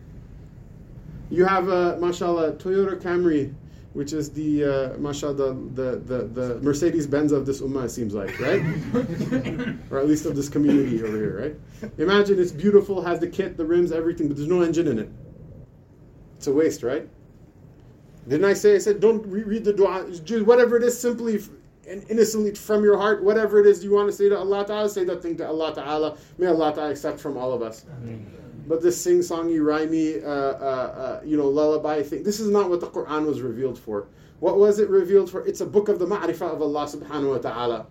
You 1.30 1.44
have, 1.44 1.68
uh, 1.68 1.96
mashallah, 1.98 2.54
Toyota 2.54 3.00
Camry, 3.00 3.54
which 3.94 4.12
is 4.12 4.30
the, 4.30 4.64
uh, 4.64 4.98
mashallah, 4.98 5.54
the, 5.74 6.02
the, 6.04 6.24
the 6.24 6.60
Mercedes 6.60 7.06
Benz 7.06 7.30
of 7.32 7.46
this 7.46 7.60
ummah, 7.60 7.84
it 7.84 7.90
seems 7.90 8.14
like, 8.14 8.38
right? 8.40 8.60
or 9.90 9.98
at 9.98 10.08
least 10.08 10.26
of 10.26 10.34
this 10.34 10.48
community 10.48 11.02
over 11.02 11.16
here, 11.16 11.40
right? 11.40 11.90
Imagine 11.98 12.40
it's 12.40 12.52
beautiful, 12.52 13.00
has 13.02 13.20
the 13.20 13.28
kit, 13.28 13.56
the 13.56 13.64
rims, 13.64 13.92
everything, 13.92 14.28
but 14.28 14.36
there's 14.36 14.48
no 14.48 14.62
engine 14.62 14.88
in 14.88 14.98
it. 14.98 15.10
It's 16.36 16.48
a 16.48 16.52
waste, 16.52 16.82
right? 16.82 17.08
Didn't 18.28 18.44
I 18.44 18.54
say? 18.54 18.76
I 18.76 18.78
said, 18.78 19.00
don't 19.00 19.26
read 19.26 19.64
the 19.64 19.72
dua. 19.72 20.06
Just 20.24 20.46
whatever 20.46 20.76
it 20.76 20.84
is, 20.84 20.98
simply 20.98 21.40
and 21.88 22.08
innocently 22.08 22.54
from 22.54 22.84
your 22.84 22.96
heart, 22.96 23.22
whatever 23.24 23.58
it 23.58 23.66
is 23.66 23.82
you 23.82 23.92
want 23.92 24.08
to 24.08 24.12
say 24.12 24.28
to 24.28 24.38
Allah 24.38 24.64
Ta'ala, 24.64 24.88
say 24.88 25.04
that 25.04 25.22
thing 25.22 25.36
to 25.38 25.46
Allah 25.46 25.74
Ta'ala. 25.74 26.16
May 26.38 26.46
Allah 26.46 26.72
Ta'ala 26.74 26.90
accept 26.90 27.18
from 27.18 27.36
all 27.36 27.52
of 27.52 27.62
us. 27.62 27.84
Ameen. 27.98 28.24
But 28.68 28.80
this 28.80 29.00
sing-songy, 29.00 29.58
rhymey, 29.58 30.22
uh, 30.22 30.26
uh, 30.26 30.30
uh, 30.30 31.20
you 31.24 31.36
know, 31.36 31.48
lullaby 31.48 32.02
thing, 32.02 32.22
this 32.22 32.38
is 32.38 32.48
not 32.48 32.70
what 32.70 32.80
the 32.80 32.86
Quran 32.86 33.26
was 33.26 33.40
revealed 33.40 33.78
for. 33.78 34.06
What 34.38 34.58
was 34.58 34.78
it 34.78 34.88
revealed 34.88 35.30
for? 35.30 35.44
It's 35.44 35.60
a 35.60 35.66
book 35.66 35.88
of 35.88 35.98
the 35.98 36.06
ma'rifah 36.06 36.54
of 36.54 36.62
Allah 36.62 36.86
Subhanahu 36.86 37.30
wa 37.30 37.38
Ta'ala. 37.38 37.86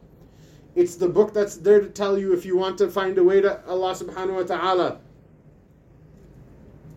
It's 0.75 0.95
the 0.95 1.09
book 1.09 1.33
that's 1.33 1.57
there 1.57 1.81
to 1.81 1.89
tell 1.89 2.17
you 2.17 2.33
if 2.33 2.45
you 2.45 2.57
want 2.57 2.77
to 2.77 2.89
find 2.89 3.17
a 3.17 3.23
way 3.23 3.41
to 3.41 3.65
Allah 3.67 3.93
Subhanahu 3.93 4.35
wa 4.35 4.43
Ta'ala. 4.43 4.99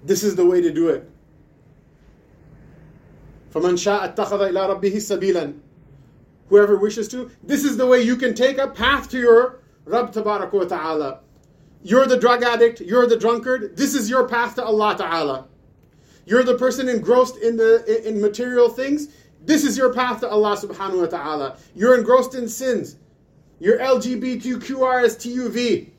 This 0.04 0.22
is 0.22 0.36
the 0.36 0.46
way 0.46 0.60
to 0.60 0.72
do 0.72 0.88
it. 0.90 1.10
فَمَنْ 3.53 3.73
شَاءَ 3.73 4.15
اتَّخَذَ 4.15 4.51
إِلَىٰ 4.51 4.79
رَبِّهِ 4.79 4.95
سَبِيلًا 4.95 5.53
whoever 6.49 6.75
wishes 6.75 7.07
to. 7.09 7.29
This 7.43 7.63
is 7.63 7.77
the 7.77 7.85
way 7.85 8.01
you 8.01 8.15
can 8.15 8.33
take 8.33 8.57
a 8.57 8.67
path 8.67 9.09
to 9.11 9.19
your 9.19 9.59
Rabb 9.85 10.11
Tabarak 10.11 10.51
wa 10.51 10.65
Ta'ala. 10.65 11.19
You're 11.81 12.07
the 12.07 12.17
drug 12.17 12.43
addict, 12.43 12.81
you're 12.81 13.07
the 13.07 13.15
drunkard. 13.15 13.77
This 13.77 13.95
is 13.95 14.09
your 14.09 14.27
path 14.27 14.55
to 14.55 14.63
Allah 14.63 14.97
Ta'ala. 14.97 15.47
You're 16.25 16.43
the 16.43 16.57
person 16.57 16.89
engrossed 16.89 17.37
in 17.37 17.55
the 17.55 18.07
in 18.07 18.21
material 18.21 18.69
things. 18.69 19.07
This 19.45 19.63
is 19.63 19.77
your 19.77 19.93
path 19.93 20.19
to 20.19 20.29
Allah 20.29 20.57
Subhanahu 20.57 21.01
wa 21.01 21.05
Ta'ala. 21.05 21.57
You're 21.73 21.97
engrossed 21.97 22.35
in 22.35 22.49
sins. 22.49 22.97
You're 23.59 23.79
LGBTQRSTUV. 23.79 25.89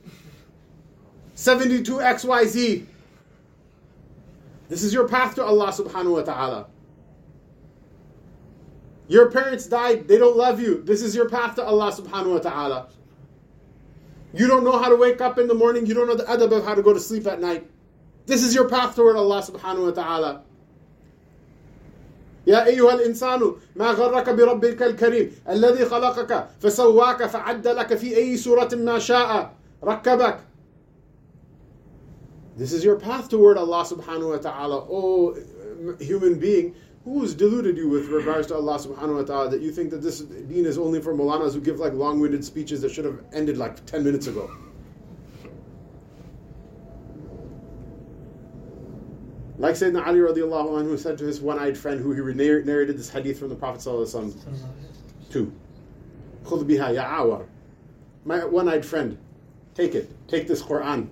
72XYZ. 1.34 2.84
This 4.68 4.84
is 4.84 4.92
your 4.92 5.08
path 5.08 5.34
to 5.36 5.44
Allah 5.44 5.68
Subhanahu 5.68 6.12
wa 6.12 6.22
Ta'ala. 6.22 6.66
Your 9.08 9.30
parents 9.30 9.66
died, 9.66 10.06
they 10.06 10.18
don't 10.18 10.36
love 10.36 10.60
you. 10.60 10.82
This 10.82 11.02
is 11.02 11.14
your 11.14 11.28
path 11.28 11.56
to 11.56 11.64
Allah 11.64 11.90
subhanahu 11.92 12.34
wa 12.34 12.38
ta'ala. 12.38 12.88
You 14.32 14.46
don't 14.46 14.62
know 14.62 14.78
how 14.78 14.88
to 14.88 14.96
wake 14.96 15.20
up 15.20 15.38
in 15.38 15.48
the 15.48 15.54
morning, 15.54 15.86
you 15.86 15.94
don't 15.94 16.06
know 16.06 16.14
the 16.14 16.24
adab 16.24 16.52
of 16.52 16.64
how 16.64 16.74
to 16.74 16.82
go 16.82 16.92
to 16.92 17.00
sleep 17.00 17.26
at 17.26 17.40
night. 17.40 17.68
This 18.26 18.44
is 18.44 18.54
your 18.54 18.68
path 18.68 18.94
toward 18.94 19.16
Allah 19.16 19.42
subhanahu 19.42 19.86
wa 19.86 19.90
ta'ala. 19.90 20.42
يا 22.46 22.66
أيها 22.66 22.94
الإنسان 22.94 23.52
ما 23.76 23.90
غرك 23.90 24.30
بربك 24.30 24.82
الكريم 24.82 25.32
الذي 25.48 25.84
خلقك 25.84 26.48
فسواك 26.60 27.26
فعدلك 27.26 27.94
في 27.94 28.16
أي 28.16 28.36
سورة 28.36 28.68
ما 28.74 28.98
شاء 28.98 29.54
ركبك 29.84 30.38
This 32.56 32.72
is 32.72 32.84
your 32.84 32.96
path 32.96 33.28
toward 33.28 33.56
Allah 33.56 33.84
subhanahu 33.84 34.30
wa 34.30 34.36
ta'ala. 34.36 34.84
Oh, 34.90 35.34
human 35.98 36.38
being, 36.38 36.74
who 37.05 37.21
has 37.21 37.35
deluded 37.35 37.77
you 37.77 37.87
with 37.87 38.07
regards 38.07 38.47
to 38.47 38.55
Allah 38.55 38.79
subhanahu 38.79 39.17
wa 39.17 39.21
ta'ala 39.21 39.49
that 39.51 39.61
you 39.61 39.71
think 39.71 39.91
that 39.91 40.01
this 40.01 40.21
deen 40.21 40.65
is 40.65 40.79
only 40.79 40.99
for 40.99 41.15
mullahs 41.15 41.53
who 41.53 41.61
give 41.61 41.79
like 41.79 41.93
long 41.93 42.19
winded 42.19 42.43
speeches 42.43 42.81
that 42.81 42.91
should 42.91 43.05
have 43.05 43.23
ended 43.31 43.57
like 43.57 43.85
10 43.85 44.03
minutes 44.03 44.25
ago? 44.25 44.49
Like 49.59 49.75
Sayyidina 49.75 50.05
Ali 50.05 50.19
radiallahu 50.19 50.83
anhu 50.83 50.97
said 50.97 51.17
to 51.19 51.25
his 51.25 51.39
one 51.39 51.59
eyed 51.59 51.77
friend 51.77 52.01
who 52.01 52.11
he 52.11 52.33
narrated 52.33 52.97
this 52.97 53.09
hadith 53.09 53.39
from 53.39 53.49
the 53.49 53.55
Prophet 53.55 53.81
to, 53.83 55.53
Khud 56.43 56.65
biha 56.65 56.95
ya'awar. 56.95 57.45
My 58.25 58.43
one 58.43 58.67
eyed 58.67 58.85
friend, 58.85 59.17
take 59.75 59.93
it, 59.93 60.11
take 60.27 60.47
this 60.47 60.61
Quran, 60.61 61.07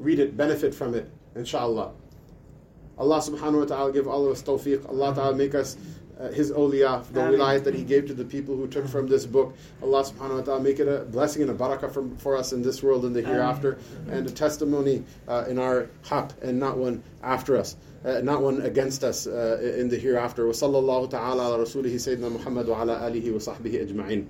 read 0.00 0.18
it, 0.18 0.36
benefit 0.36 0.74
from 0.74 0.94
it, 0.94 1.08
inshallah. 1.36 1.92
Allah 2.98 3.18
subhanahu 3.18 3.60
wa 3.60 3.64
ta'ala 3.64 3.92
give 3.92 4.08
all 4.08 4.26
of 4.26 4.32
us 4.32 4.42
tawfiq. 4.42 4.88
Allah 4.88 5.14
ta'ala 5.14 5.36
make 5.36 5.54
us 5.54 5.76
uh, 6.18 6.30
his 6.30 6.50
awliya, 6.50 7.04
the 7.12 7.20
wilayat 7.20 7.64
that 7.64 7.74
he 7.74 7.84
gave 7.84 8.06
to 8.06 8.14
the 8.14 8.24
people 8.24 8.56
who 8.56 8.66
took 8.66 8.88
from 8.88 9.06
this 9.06 9.26
book. 9.26 9.54
Allah 9.82 10.02
subhanahu 10.02 10.38
wa 10.38 10.40
ta'ala 10.40 10.60
make 10.60 10.78
it 10.78 10.88
a 10.88 11.04
blessing 11.04 11.42
and 11.42 11.50
a 11.50 11.54
barakah 11.54 11.92
from, 11.92 12.16
for 12.16 12.36
us 12.36 12.52
in 12.52 12.62
this 12.62 12.82
world 12.82 13.04
and 13.04 13.14
the 13.14 13.20
hereafter, 13.20 13.78
and 14.10 14.26
a 14.26 14.30
testimony 14.30 15.04
uh, 15.28 15.44
in 15.48 15.58
our 15.58 15.88
haq 16.08 16.32
and 16.42 16.58
not 16.58 16.78
one 16.78 17.02
after 17.22 17.56
us, 17.56 17.76
uh, 18.04 18.20
not 18.22 18.40
one 18.40 18.62
against 18.62 19.04
us 19.04 19.26
uh, 19.26 19.74
in 19.76 19.88
the 19.88 19.98
hereafter. 19.98 20.46
Wa 20.46 20.52
ta'ala 20.52 21.06
ala 21.06 21.58
rasulihi 21.58 21.96
Sayyidina 21.96 22.46
ala 22.46 23.10
alihi 23.10 23.32
wa 23.32 23.38
ajma'in. 23.38 24.26